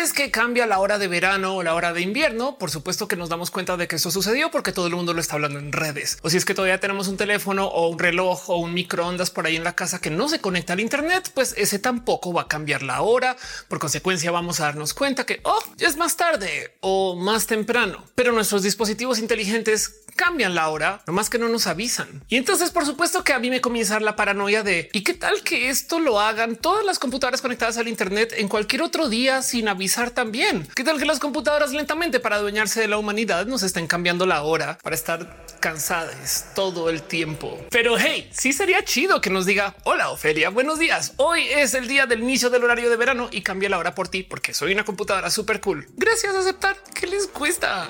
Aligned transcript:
vez 0.00 0.14
que 0.14 0.30
cambia 0.30 0.66
la 0.66 0.78
hora 0.78 0.96
de 0.98 1.08
verano 1.08 1.56
o 1.56 1.62
la 1.62 1.74
hora 1.74 1.92
de 1.92 2.00
invierno, 2.00 2.56
por 2.56 2.70
supuesto 2.70 3.06
que 3.06 3.16
nos 3.16 3.28
damos 3.28 3.50
cuenta 3.50 3.76
de 3.76 3.86
que 3.86 3.96
eso 3.96 4.10
sucedió 4.10 4.50
porque 4.50 4.72
todo 4.72 4.86
el 4.86 4.94
mundo 4.94 5.12
lo 5.12 5.20
está 5.20 5.34
hablando 5.34 5.58
en 5.58 5.72
redes. 5.72 6.18
O 6.22 6.30
si 6.30 6.38
es 6.38 6.46
que 6.46 6.54
todavía 6.54 6.80
tenemos 6.80 7.06
un 7.08 7.18
teléfono 7.18 7.66
o 7.66 7.88
un 7.88 7.98
reloj 7.98 8.48
o 8.48 8.56
un 8.56 8.72
microondas 8.72 9.30
por 9.30 9.44
ahí 9.44 9.56
en 9.56 9.64
la 9.64 9.74
casa 9.74 10.00
que 10.00 10.08
no 10.08 10.30
se 10.30 10.40
conecta 10.40 10.72
al 10.72 10.80
Internet, 10.80 11.30
pues 11.34 11.54
ese 11.58 11.78
tampoco 11.78 12.32
va 12.32 12.42
a 12.42 12.48
cambiar 12.48 12.82
la 12.82 13.02
hora. 13.02 13.36
Por 13.68 13.78
consecuencia, 13.78 14.30
vamos 14.30 14.60
a 14.60 14.64
darnos 14.64 14.94
cuenta 14.94 15.26
que 15.26 15.40
oh, 15.44 15.62
es 15.78 15.98
más 15.98 16.16
tarde 16.16 16.78
o 16.80 17.14
más 17.16 17.46
temprano, 17.46 18.02
pero 18.14 18.32
nuestros 18.32 18.62
dispositivos 18.62 19.18
inteligentes 19.18 20.00
cambian 20.16 20.54
la 20.54 20.68
hora, 20.68 21.02
nomás 21.06 21.30
que 21.30 21.38
no 21.38 21.48
nos 21.48 21.66
avisan. 21.66 22.24
Y 22.28 22.36
entonces, 22.36 22.70
por 22.70 22.86
supuesto 22.86 23.22
que 23.22 23.32
a 23.32 23.38
mí 23.38 23.50
me 23.50 23.60
comienza 23.60 24.00
la 24.00 24.16
paranoia 24.16 24.62
de 24.62 24.88
¿y 24.92 25.02
qué 25.02 25.14
tal 25.14 25.42
que 25.42 25.68
esto 25.68 25.98
lo 26.00 26.20
hagan 26.20 26.56
todas 26.56 26.84
las 26.84 26.98
computadoras 26.98 27.42
conectadas 27.42 27.76
al 27.78 27.88
Internet 27.88 28.34
en 28.36 28.48
cualquier 28.48 28.82
otro 28.82 29.08
día 29.08 29.42
sin 29.42 29.68
avisar 29.68 29.89
también? 29.90 30.68
¿Qué 30.76 30.84
tal 30.84 30.98
que 30.98 31.04
las 31.04 31.18
computadoras 31.18 31.72
lentamente 31.72 32.20
para 32.20 32.36
adueñarse 32.36 32.80
de 32.80 32.86
la 32.86 32.96
humanidad 32.96 33.46
nos 33.46 33.64
estén 33.64 33.88
cambiando 33.88 34.24
la 34.24 34.42
hora 34.42 34.78
para 34.82 34.94
estar 34.94 35.44
cansadas 35.58 36.52
todo 36.54 36.90
el 36.90 37.02
tiempo? 37.02 37.58
Pero 37.70 37.98
hey, 37.98 38.30
sí 38.32 38.52
sería 38.52 38.84
chido 38.84 39.20
que 39.20 39.30
nos 39.30 39.46
diga 39.46 39.74
hola 39.82 40.10
Ofelia, 40.10 40.50
buenos 40.50 40.78
días. 40.78 41.14
Hoy 41.16 41.42
es 41.48 41.74
el 41.74 41.88
día 41.88 42.06
del 42.06 42.20
inicio 42.20 42.50
del 42.50 42.62
horario 42.62 42.88
de 42.88 42.96
verano 42.96 43.28
y 43.32 43.42
cambia 43.42 43.68
la 43.68 43.78
hora 43.78 43.94
por 43.94 44.06
ti 44.06 44.22
porque 44.22 44.54
soy 44.54 44.72
una 44.72 44.84
computadora 44.84 45.28
súper 45.28 45.60
cool. 45.60 45.88
Gracias 45.96 46.36
a 46.36 46.38
aceptar. 46.38 46.76
¿Qué 46.94 47.08
les 47.08 47.26
cuesta? 47.26 47.88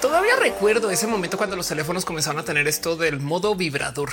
Todavía 0.00 0.36
recuerdo 0.36 0.90
ese 0.90 1.08
momento 1.08 1.36
cuando 1.36 1.56
los 1.56 1.66
teléfonos 1.66 2.04
comenzaron 2.04 2.38
a 2.38 2.44
tener 2.44 2.68
esto 2.68 2.94
del 2.94 3.18
modo 3.18 3.56
vibrador 3.56 4.10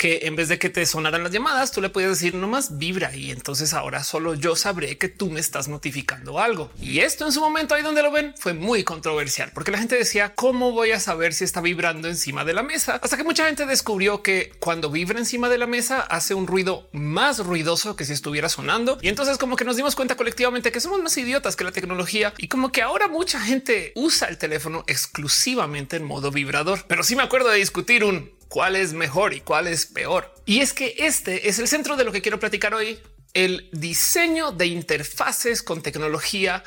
que 0.00 0.20
en 0.22 0.34
vez 0.34 0.48
de 0.48 0.58
que 0.58 0.70
te 0.70 0.86
sonaran 0.86 1.22
las 1.22 1.30
llamadas, 1.30 1.72
tú 1.72 1.82
le 1.82 1.90
puedes 1.90 2.08
decir 2.08 2.34
nomás 2.34 2.78
vibra 2.78 3.14
y 3.14 3.30
entonces 3.30 3.74
ahora 3.74 4.02
solo 4.02 4.32
yo 4.32 4.56
sabré 4.56 4.96
que 4.96 5.10
tú 5.10 5.30
me 5.30 5.40
estás 5.40 5.68
notificando 5.68 6.40
algo. 6.40 6.70
Y 6.80 7.00
esto 7.00 7.26
en 7.26 7.32
su 7.32 7.40
momento 7.40 7.74
ahí 7.74 7.82
donde 7.82 8.02
lo 8.02 8.10
ven 8.10 8.32
fue 8.38 8.54
muy 8.54 8.82
controversial 8.82 9.50
porque 9.52 9.70
la 9.70 9.76
gente 9.76 9.96
decía 9.96 10.34
cómo 10.34 10.72
voy 10.72 10.92
a 10.92 11.00
saber 11.00 11.34
si 11.34 11.44
está 11.44 11.60
vibrando 11.60 12.08
encima 12.08 12.46
de 12.46 12.54
la 12.54 12.62
mesa 12.62 12.98
hasta 13.02 13.18
que 13.18 13.24
mucha 13.24 13.44
gente 13.44 13.66
descubrió 13.66 14.22
que 14.22 14.54
cuando 14.58 14.90
vibra 14.90 15.18
encima 15.18 15.50
de 15.50 15.58
la 15.58 15.66
mesa 15.66 16.00
hace 16.00 16.32
un 16.32 16.46
ruido 16.46 16.88
más 16.92 17.44
ruidoso 17.44 17.94
que 17.94 18.06
si 18.06 18.14
estuviera 18.14 18.48
sonando. 18.48 18.96
Y 19.02 19.08
entonces 19.08 19.36
como 19.36 19.56
que 19.56 19.66
nos 19.66 19.76
dimos 19.76 19.96
cuenta 19.96 20.16
colectivamente 20.16 20.72
que 20.72 20.80
somos 20.80 21.02
más 21.02 21.18
idiotas 21.18 21.56
que 21.56 21.64
la 21.64 21.72
tecnología 21.72 22.32
y 22.38 22.48
como 22.48 22.72
que 22.72 22.80
ahora 22.80 23.06
mucha 23.06 23.38
gente 23.38 23.92
usa 23.96 24.28
el 24.28 24.38
teléfono 24.38 24.82
exclusivamente 24.86 25.96
en 25.96 26.04
modo 26.04 26.30
vibrador. 26.30 26.86
Pero 26.88 27.02
sí 27.02 27.16
me 27.16 27.22
acuerdo 27.22 27.50
de 27.50 27.58
discutir 27.58 28.02
un 28.02 28.39
cuál 28.50 28.76
es 28.76 28.92
mejor 28.92 29.32
y 29.32 29.40
cuál 29.40 29.68
es 29.68 29.86
peor. 29.86 30.34
Y 30.44 30.60
es 30.60 30.74
que 30.74 30.96
este 30.98 31.48
es 31.48 31.58
el 31.58 31.68
centro 31.68 31.96
de 31.96 32.04
lo 32.04 32.12
que 32.12 32.20
quiero 32.20 32.40
platicar 32.40 32.74
hoy, 32.74 32.98
el 33.32 33.70
diseño 33.72 34.50
de 34.50 34.66
interfaces 34.66 35.62
con 35.62 35.82
tecnología 35.82 36.64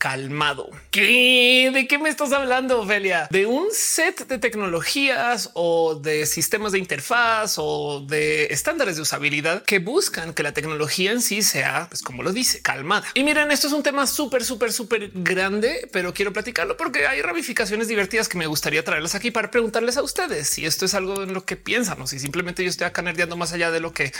calmado. 0.00 0.70
¿Qué? 0.90 1.70
¿De 1.74 1.86
qué 1.86 1.98
me 1.98 2.08
estás 2.08 2.32
hablando, 2.32 2.80
Ophelia? 2.80 3.28
¿De 3.30 3.44
un 3.44 3.68
set 3.70 4.26
de 4.26 4.38
tecnologías 4.38 5.50
o 5.52 5.94
de 5.94 6.24
sistemas 6.24 6.72
de 6.72 6.78
interfaz 6.78 7.56
o 7.58 8.00
de 8.00 8.46
estándares 8.46 8.96
de 8.96 9.02
usabilidad 9.02 9.62
que 9.62 9.78
buscan 9.78 10.32
que 10.32 10.42
la 10.42 10.52
tecnología 10.52 11.12
en 11.12 11.20
sí 11.20 11.42
sea, 11.42 11.86
pues 11.90 12.00
como 12.00 12.22
lo 12.22 12.32
dice, 12.32 12.62
calmada? 12.62 13.06
Y 13.12 13.24
miren, 13.24 13.50
esto 13.50 13.66
es 13.66 13.74
un 13.74 13.82
tema 13.82 14.06
súper, 14.06 14.42
súper, 14.42 14.72
súper 14.72 15.10
grande, 15.12 15.86
pero 15.92 16.14
quiero 16.14 16.32
platicarlo 16.32 16.78
porque 16.78 17.06
hay 17.06 17.20
ramificaciones 17.20 17.86
divertidas 17.86 18.30
que 18.30 18.38
me 18.38 18.46
gustaría 18.46 18.82
traerlas 18.82 19.14
aquí 19.14 19.30
para 19.30 19.50
preguntarles 19.50 19.98
a 19.98 20.02
ustedes 20.02 20.48
si 20.48 20.64
esto 20.64 20.86
es 20.86 20.94
algo 20.94 21.24
en 21.24 21.34
lo 21.34 21.44
que 21.44 21.56
piensan 21.56 22.00
o 22.00 22.06
si 22.06 22.18
simplemente 22.18 22.64
yo 22.64 22.70
estoy 22.70 22.86
acá 22.86 23.02
nerdeando 23.02 23.36
más 23.36 23.52
allá 23.52 23.70
de 23.70 23.80
lo 23.80 23.92
que 23.92 24.14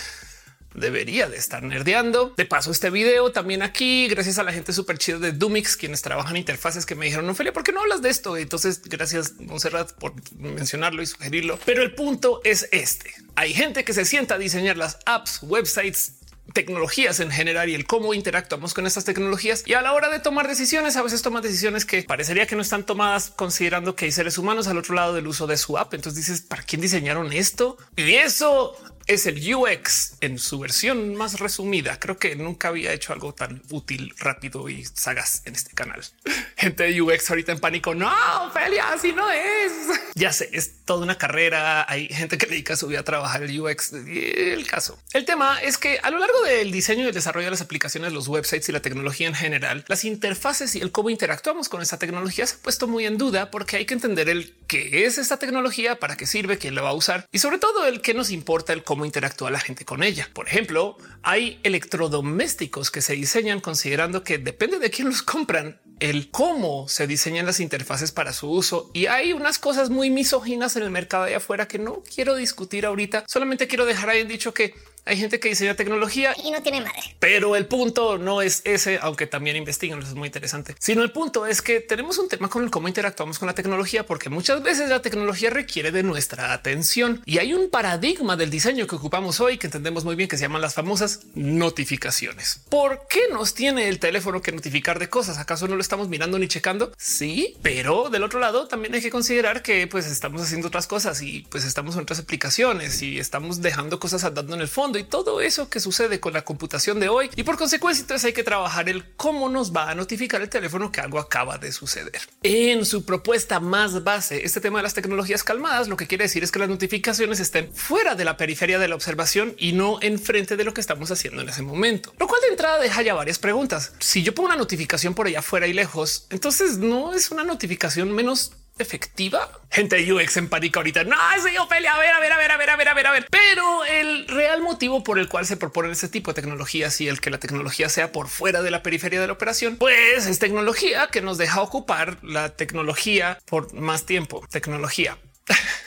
debería 0.74 1.28
de 1.28 1.36
estar 1.36 1.62
nerdeando. 1.62 2.32
De 2.36 2.44
paso, 2.44 2.70
este 2.70 2.90
video 2.90 3.32
también 3.32 3.62
aquí, 3.62 4.08
gracias 4.08 4.38
a 4.38 4.42
la 4.42 4.52
gente 4.52 4.72
súper 4.72 4.98
chida 4.98 5.18
de 5.18 5.32
Dumix, 5.32 5.76
quienes 5.76 6.02
trabajan 6.02 6.36
interfaces 6.36 6.86
que 6.86 6.94
me 6.94 7.06
dijeron, 7.06 7.28
Ophelia, 7.28 7.52
¿por 7.52 7.64
qué 7.64 7.72
no 7.72 7.80
hablas 7.80 8.02
de 8.02 8.10
esto? 8.10 8.36
Entonces, 8.36 8.82
gracias, 8.82 9.34
Monserrat, 9.40 9.92
por 9.92 10.14
mencionarlo 10.36 11.02
y 11.02 11.06
sugerirlo. 11.06 11.58
Pero 11.64 11.82
el 11.82 11.94
punto 11.94 12.40
es 12.44 12.68
este. 12.72 13.12
Hay 13.34 13.52
gente 13.52 13.84
que 13.84 13.92
se 13.92 14.04
sienta 14.04 14.34
a 14.34 14.38
diseñar 14.38 14.76
las 14.76 14.98
apps, 15.06 15.40
websites, 15.42 16.14
tecnologías 16.52 17.20
en 17.20 17.30
general 17.30 17.68
y 17.68 17.74
el 17.74 17.86
cómo 17.86 18.14
interactuamos 18.14 18.74
con 18.74 18.86
estas 18.86 19.04
tecnologías. 19.04 19.62
Y 19.66 19.74
a 19.74 19.82
la 19.82 19.92
hora 19.92 20.08
de 20.08 20.18
tomar 20.18 20.48
decisiones, 20.48 20.96
a 20.96 21.02
veces 21.02 21.22
toman 21.22 21.42
decisiones 21.42 21.84
que 21.84 22.02
parecería 22.02 22.46
que 22.46 22.56
no 22.56 22.62
están 22.62 22.84
tomadas 22.84 23.30
considerando 23.30 23.94
que 23.94 24.06
hay 24.06 24.12
seres 24.12 24.38
humanos 24.38 24.66
al 24.66 24.78
otro 24.78 24.94
lado 24.94 25.14
del 25.14 25.26
uso 25.26 25.46
de 25.46 25.56
su 25.56 25.78
app. 25.78 25.94
Entonces 25.94 26.26
dices, 26.26 26.42
¿para 26.42 26.62
quién 26.62 26.80
diseñaron 26.80 27.32
esto? 27.32 27.76
Y 27.96 28.14
eso 28.14 28.76
es 29.06 29.26
el 29.26 29.54
UX 29.54 30.14
en 30.20 30.38
su 30.38 30.58
versión 30.58 31.16
más 31.16 31.40
resumida. 31.40 31.98
Creo 31.98 32.18
que 32.18 32.36
nunca 32.36 32.68
había 32.68 32.92
hecho 32.92 33.12
algo 33.12 33.34
tan 33.34 33.62
útil, 33.70 34.14
rápido 34.18 34.68
y 34.68 34.84
sagaz 34.84 35.42
en 35.44 35.54
este 35.54 35.74
canal. 35.74 36.00
Gente 36.56 36.84
de 36.84 37.00
UX 37.00 37.30
ahorita 37.30 37.52
en 37.52 37.58
pánico. 37.58 37.94
No, 37.94 38.10
Ophelia, 38.46 38.92
así 38.92 39.12
no 39.12 39.30
es. 39.30 39.72
Ya 40.16 40.32
sé, 40.32 40.50
es 40.52 40.84
toda 40.84 41.04
una 41.04 41.16
carrera. 41.16 41.86
Hay 41.88 42.08
gente 42.08 42.36
que 42.36 42.44
dedica 42.44 42.76
su 42.76 42.88
vida 42.88 43.00
a 43.00 43.04
trabajar 43.04 43.42
el 43.42 43.58
UX. 43.58 43.92
El 43.92 44.66
caso. 44.66 44.98
El 45.12 45.24
tema 45.24 45.58
es 45.62 45.78
que 45.78 45.98
a 46.02 46.10
lo 46.10 46.18
largo 46.18 46.42
del 46.42 46.70
diseño 46.72 47.04
y 47.04 47.06
el 47.06 47.14
desarrollo 47.14 47.46
de 47.46 47.52
las 47.52 47.62
aplicaciones, 47.62 48.12
los 48.12 48.28
websites 48.28 48.68
y 48.68 48.72
la 48.72 48.82
tecnología 48.82 49.28
en 49.28 49.34
general, 49.34 49.84
las 49.88 50.04
interfaces 50.04 50.74
y 50.74 50.80
el 50.80 50.92
cómo 50.92 51.08
interactuamos 51.08 51.68
con 51.68 51.80
esta 51.80 51.98
tecnología 51.98 52.46
se 52.46 52.56
ha 52.56 52.58
puesto 52.58 52.86
muy 52.86 53.06
en 53.06 53.16
duda 53.16 53.50
porque 53.50 53.76
hay 53.76 53.86
que 53.86 53.94
entender 53.94 54.28
el 54.28 54.54
qué 54.66 55.06
es 55.06 55.16
esta 55.16 55.38
tecnología, 55.38 55.98
para 55.98 56.16
qué 56.16 56.26
sirve, 56.26 56.58
quién 56.58 56.74
la 56.74 56.82
va 56.82 56.90
a 56.90 56.94
usar 56.94 57.26
y 57.32 57.38
sobre 57.38 57.58
todo 57.58 57.86
el 57.86 58.02
que 58.02 58.12
nos 58.12 58.30
importa 58.30 58.72
el 58.72 58.84
cómo 58.90 59.04
interactúa 59.04 59.52
la 59.52 59.60
gente 59.60 59.84
con 59.84 60.02
ella. 60.02 60.28
Por 60.32 60.48
ejemplo, 60.48 60.96
hay 61.22 61.60
electrodomésticos 61.62 62.90
que 62.90 63.02
se 63.02 63.12
diseñan 63.12 63.60
considerando 63.60 64.24
que 64.24 64.38
depende 64.38 64.80
de 64.80 64.90
quién 64.90 65.06
los 65.06 65.22
compran, 65.22 65.80
el 66.00 66.32
cómo 66.32 66.88
se 66.88 67.06
diseñan 67.06 67.46
las 67.46 67.60
interfaces 67.60 68.10
para 68.10 68.32
su 68.32 68.50
uso. 68.50 68.90
Y 68.92 69.06
hay 69.06 69.32
unas 69.32 69.60
cosas 69.60 69.90
muy 69.90 70.10
misóginas 70.10 70.74
en 70.74 70.82
el 70.82 70.90
mercado 70.90 71.26
de 71.26 71.36
afuera 71.36 71.68
que 71.68 71.78
no 71.78 72.02
quiero 72.02 72.34
discutir 72.34 72.84
ahorita. 72.84 73.22
Solamente 73.28 73.68
quiero 73.68 73.86
dejar 73.86 74.10
ahí 74.10 74.24
dicho 74.24 74.52
que 74.52 74.74
hay 75.04 75.16
gente 75.16 75.40
que 75.40 75.48
diseña 75.48 75.74
tecnología 75.74 76.34
y 76.42 76.50
no 76.50 76.62
tiene 76.62 76.80
madre. 76.80 77.16
Pero 77.18 77.56
el 77.56 77.66
punto 77.66 78.18
no 78.18 78.42
es 78.42 78.62
ese, 78.64 78.98
aunque 79.02 79.26
también 79.26 79.56
investigan, 79.56 79.98
eso 79.98 80.08
es 80.08 80.14
muy 80.14 80.26
interesante, 80.26 80.74
sino 80.78 81.02
el 81.02 81.12
punto 81.12 81.46
es 81.46 81.62
que 81.62 81.80
tenemos 81.80 82.18
un 82.18 82.28
tema 82.28 82.48
con 82.48 82.64
el 82.64 82.70
cómo 82.70 82.88
interactuamos 82.88 83.38
con 83.38 83.46
la 83.46 83.54
tecnología, 83.54 84.06
porque 84.06 84.30
muchas 84.30 84.62
veces 84.62 84.88
la 84.88 85.02
tecnología 85.02 85.50
requiere 85.50 85.92
de 85.92 86.02
nuestra 86.02 86.52
atención 86.52 87.22
y 87.26 87.38
hay 87.38 87.54
un 87.54 87.70
paradigma 87.70 88.36
del 88.36 88.50
diseño 88.50 88.86
que 88.86 88.96
ocupamos 88.96 89.40
hoy 89.40 89.58
que 89.58 89.66
entendemos 89.66 90.04
muy 90.04 90.16
bien 90.16 90.28
que 90.28 90.36
se 90.36 90.42
llaman 90.42 90.60
las 90.60 90.74
famosas 90.74 91.20
notificaciones. 91.34 92.60
¿Por 92.68 93.06
qué 93.08 93.20
nos 93.32 93.54
tiene 93.54 93.88
el 93.88 93.98
teléfono 93.98 94.42
que 94.42 94.52
notificar 94.52 94.98
de 94.98 95.08
cosas? 95.08 95.38
¿Acaso 95.38 95.68
no 95.68 95.76
lo 95.76 95.80
estamos 95.80 96.08
mirando 96.08 96.38
ni 96.38 96.48
checando? 96.48 96.92
Sí, 96.96 97.56
pero 97.62 98.10
del 98.10 98.22
otro 98.22 98.40
lado 98.40 98.68
también 98.68 98.94
hay 98.94 99.00
que 99.00 99.10
considerar 99.10 99.62
que 99.62 99.86
pues 99.86 100.06
estamos 100.06 100.42
haciendo 100.42 100.68
otras 100.68 100.86
cosas 100.86 101.22
y 101.22 101.46
pues 101.50 101.64
estamos 101.64 101.94
en 101.94 102.02
otras 102.02 102.18
aplicaciones 102.18 103.02
y 103.02 103.18
estamos 103.18 103.62
dejando 103.62 103.98
cosas 103.98 104.24
andando 104.24 104.54
en 104.54 104.60
el 104.60 104.68
fondo 104.68 104.89
y 104.98 105.04
todo 105.04 105.40
eso 105.40 105.68
que 105.68 105.80
sucede 105.80 106.20
con 106.20 106.32
la 106.32 106.42
computación 106.42 107.00
de 107.00 107.08
hoy. 107.08 107.30
Y 107.36 107.42
por 107.42 107.56
consecuencia, 107.56 108.02
entonces 108.02 108.26
hay 108.26 108.32
que 108.32 108.42
trabajar 108.42 108.88
el 108.88 109.04
cómo 109.16 109.48
nos 109.48 109.74
va 109.74 109.90
a 109.90 109.94
notificar 109.94 110.40
el 110.40 110.48
teléfono 110.48 110.90
que 110.92 111.00
algo 111.00 111.18
acaba 111.18 111.58
de 111.58 111.72
suceder. 111.72 112.20
En 112.42 112.84
su 112.84 113.04
propuesta 113.04 113.60
más 113.60 114.04
base, 114.04 114.44
este 114.44 114.60
tema 114.60 114.78
de 114.78 114.84
las 114.84 114.94
tecnologías 114.94 115.44
calmadas, 115.44 115.88
lo 115.88 115.96
que 115.96 116.06
quiere 116.06 116.24
decir 116.24 116.42
es 116.42 116.52
que 116.52 116.58
las 116.58 116.68
notificaciones 116.68 117.40
estén 117.40 117.72
fuera 117.74 118.14
de 118.14 118.24
la 118.24 118.36
periferia 118.36 118.78
de 118.78 118.88
la 118.88 118.94
observación 118.94 119.54
y 119.58 119.72
no 119.72 119.98
enfrente 120.00 120.56
de 120.56 120.64
lo 120.64 120.74
que 120.74 120.80
estamos 120.80 121.10
haciendo 121.10 121.42
en 121.42 121.48
ese 121.48 121.62
momento. 121.62 122.12
Lo 122.18 122.26
cual 122.26 122.40
de 122.42 122.48
entrada 122.48 122.78
deja 122.78 123.02
ya 123.02 123.14
varias 123.14 123.38
preguntas. 123.38 123.92
Si 123.98 124.22
yo 124.22 124.34
pongo 124.34 124.48
una 124.48 124.56
notificación 124.56 125.14
por 125.14 125.26
allá 125.26 125.40
afuera 125.40 125.66
y 125.66 125.72
lejos, 125.72 126.26
entonces 126.30 126.78
no 126.78 127.14
es 127.14 127.30
una 127.30 127.44
notificación 127.44 128.12
menos 128.12 128.52
efectiva. 128.82 129.50
Gente 129.70 129.96
de 129.96 130.12
UX 130.12 130.36
en 130.36 130.48
pánico 130.48 130.80
ahorita. 130.80 131.04
No, 131.04 131.16
es 131.36 131.44
yo 131.54 131.68
pelea. 131.68 131.94
A 131.94 131.98
ver, 131.98 132.10
a 132.10 132.20
ver, 132.20 132.32
a 132.32 132.36
ver, 132.36 132.50
a 132.50 132.56
ver, 132.56 132.70
a 132.70 132.76
ver, 132.76 132.88
a 132.88 132.94
ver, 132.94 133.06
a 133.06 133.12
ver. 133.12 133.26
Pero 133.30 133.84
el 133.84 134.26
real 134.28 134.62
motivo 134.62 135.02
por 135.02 135.18
el 135.18 135.28
cual 135.28 135.46
se 135.46 135.56
proponen 135.56 135.92
ese 135.92 136.08
tipo 136.08 136.32
de 136.32 136.40
tecnologías 136.40 137.00
y 137.00 137.08
el 137.08 137.20
que 137.20 137.30
la 137.30 137.38
tecnología 137.38 137.88
sea 137.88 138.12
por 138.12 138.28
fuera 138.28 138.62
de 138.62 138.70
la 138.70 138.82
periferia 138.82 139.20
de 139.20 139.26
la 139.26 139.32
operación, 139.32 139.76
pues 139.76 140.26
es 140.26 140.38
tecnología 140.38 141.08
que 141.08 141.20
nos 141.20 141.38
deja 141.38 141.60
ocupar 141.62 142.18
la 142.22 142.50
tecnología 142.50 143.38
por 143.46 143.72
más 143.74 144.06
tiempo. 144.06 144.44
Tecnología. 144.50 145.16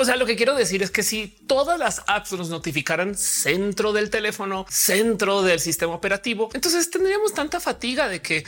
O 0.00 0.04
sea, 0.06 0.16
lo 0.16 0.24
que 0.24 0.34
quiero 0.34 0.54
decir 0.54 0.82
es 0.82 0.90
que 0.90 1.02
si 1.02 1.28
todas 1.46 1.78
las 1.78 2.02
apps 2.06 2.32
nos 2.32 2.48
notificaran 2.48 3.14
centro 3.14 3.92
del 3.92 4.08
teléfono, 4.08 4.64
centro 4.70 5.42
del 5.42 5.60
sistema 5.60 5.92
operativo, 5.92 6.48
entonces 6.54 6.90
tendríamos 6.90 7.34
tanta 7.34 7.60
fatiga 7.60 8.08
de 8.08 8.22
que 8.22 8.46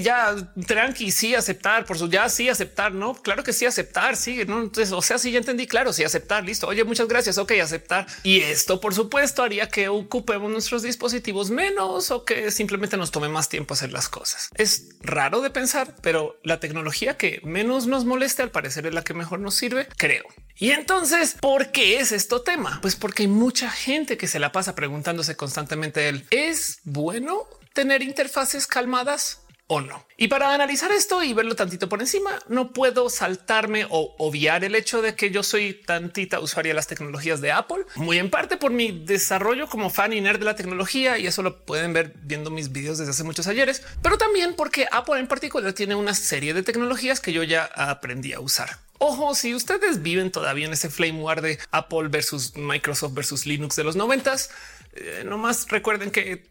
ya 0.00 0.36
tranqui, 0.68 1.10
sí 1.10 1.34
aceptar 1.34 1.84
por 1.84 1.98
su 1.98 2.08
ya 2.08 2.28
sí 2.28 2.48
aceptar. 2.48 2.92
No, 2.94 3.14
claro 3.14 3.42
que 3.42 3.52
sí 3.52 3.66
aceptar. 3.66 4.16
Sí, 4.16 4.44
no. 4.46 4.62
Entonces, 4.62 4.92
o 4.92 5.02
sea, 5.02 5.18
sí 5.18 5.32
ya 5.32 5.38
entendí. 5.38 5.66
Claro, 5.66 5.92
sí 5.92 6.04
aceptar. 6.04 6.44
Listo. 6.44 6.68
Oye, 6.68 6.84
muchas 6.84 7.08
gracias. 7.08 7.38
Ok, 7.38 7.50
aceptar. 7.60 8.06
Y 8.22 8.42
esto, 8.42 8.80
por 8.80 8.94
supuesto, 8.94 9.42
haría 9.42 9.68
que 9.68 9.88
ocupemos 9.88 10.48
nuestros 10.48 10.82
dispositivos 10.82 11.50
menos 11.50 12.12
o 12.12 12.24
que 12.24 12.52
simplemente 12.52 12.96
nos 12.96 13.10
tome 13.10 13.28
más 13.28 13.48
tiempo 13.48 13.74
hacer 13.74 13.92
las 13.92 14.08
cosas. 14.08 14.48
Es 14.54 14.90
raro 15.00 15.40
de 15.40 15.50
pensar, 15.50 15.96
pero 16.02 16.38
la 16.44 16.60
tecnología 16.60 17.16
que 17.16 17.40
menos 17.42 17.88
nos 17.88 18.04
moleste 18.04 18.42
al 18.42 18.52
parecer 18.52 18.86
es 18.86 18.94
la 18.94 19.02
que 19.02 19.12
mejor 19.12 19.40
nos 19.40 19.56
sirve, 19.56 19.88
creo. 19.96 20.22
Y 20.56 20.70
entonces, 20.84 21.34
¿por 21.40 21.72
qué 21.72 21.98
es 21.98 22.12
esto 22.12 22.42
tema? 22.42 22.78
Pues 22.82 22.94
porque 22.94 23.22
hay 23.22 23.28
mucha 23.28 23.70
gente 23.70 24.18
que 24.18 24.26
se 24.26 24.38
la 24.38 24.52
pasa 24.52 24.74
preguntándose 24.74 25.34
constantemente 25.34 26.26
¿es 26.28 26.80
bueno 26.84 27.46
tener 27.72 28.02
interfaces 28.02 28.66
calmadas? 28.66 29.40
o 29.66 29.80
no. 29.80 30.06
Y 30.18 30.28
para 30.28 30.52
analizar 30.52 30.92
esto 30.92 31.22
y 31.22 31.32
verlo 31.32 31.56
tantito 31.56 31.88
por 31.88 32.02
encima, 32.02 32.38
no 32.48 32.74
puedo 32.74 33.08
saltarme 33.08 33.86
o 33.88 34.14
obviar 34.18 34.62
el 34.62 34.74
hecho 34.74 35.00
de 35.00 35.14
que 35.14 35.30
yo 35.30 35.42
soy 35.42 35.72
tantita 35.72 36.38
usuaria 36.38 36.72
de 36.72 36.74
las 36.74 36.86
tecnologías 36.86 37.40
de 37.40 37.50
Apple, 37.50 37.86
muy 37.96 38.18
en 38.18 38.28
parte 38.28 38.58
por 38.58 38.72
mi 38.72 38.92
desarrollo 38.92 39.66
como 39.66 39.88
fan 39.88 40.12
y 40.12 40.20
nerd 40.20 40.38
de 40.38 40.44
la 40.44 40.54
tecnología, 40.54 41.16
y 41.16 41.26
eso 41.26 41.42
lo 41.42 41.64
pueden 41.64 41.94
ver 41.94 42.12
viendo 42.24 42.50
mis 42.50 42.72
videos 42.72 42.98
desde 42.98 43.12
hace 43.12 43.24
muchos 43.24 43.46
ayeres, 43.46 43.82
pero 44.02 44.18
también 44.18 44.54
porque 44.54 44.86
Apple 44.92 45.18
en 45.18 45.28
particular 45.28 45.72
tiene 45.72 45.94
una 45.94 46.12
serie 46.12 46.52
de 46.52 46.62
tecnologías 46.62 47.20
que 47.20 47.32
yo 47.32 47.42
ya 47.42 47.64
aprendí 47.64 48.34
a 48.34 48.40
usar. 48.40 48.83
Ojo, 49.06 49.34
si 49.34 49.54
ustedes 49.54 50.00
viven 50.00 50.30
todavía 50.30 50.64
en 50.64 50.72
ese 50.72 50.88
flame 50.88 51.20
war 51.20 51.42
de 51.42 51.58
Apple 51.72 52.08
versus 52.08 52.56
Microsoft 52.56 53.12
versus 53.12 53.44
Linux 53.44 53.76
de 53.76 53.84
los 53.84 53.96
noventas, 53.96 54.48
eh, 54.96 55.24
nomás 55.24 55.66
recuerden 55.68 56.10
que 56.10 56.32
eh, 56.32 56.44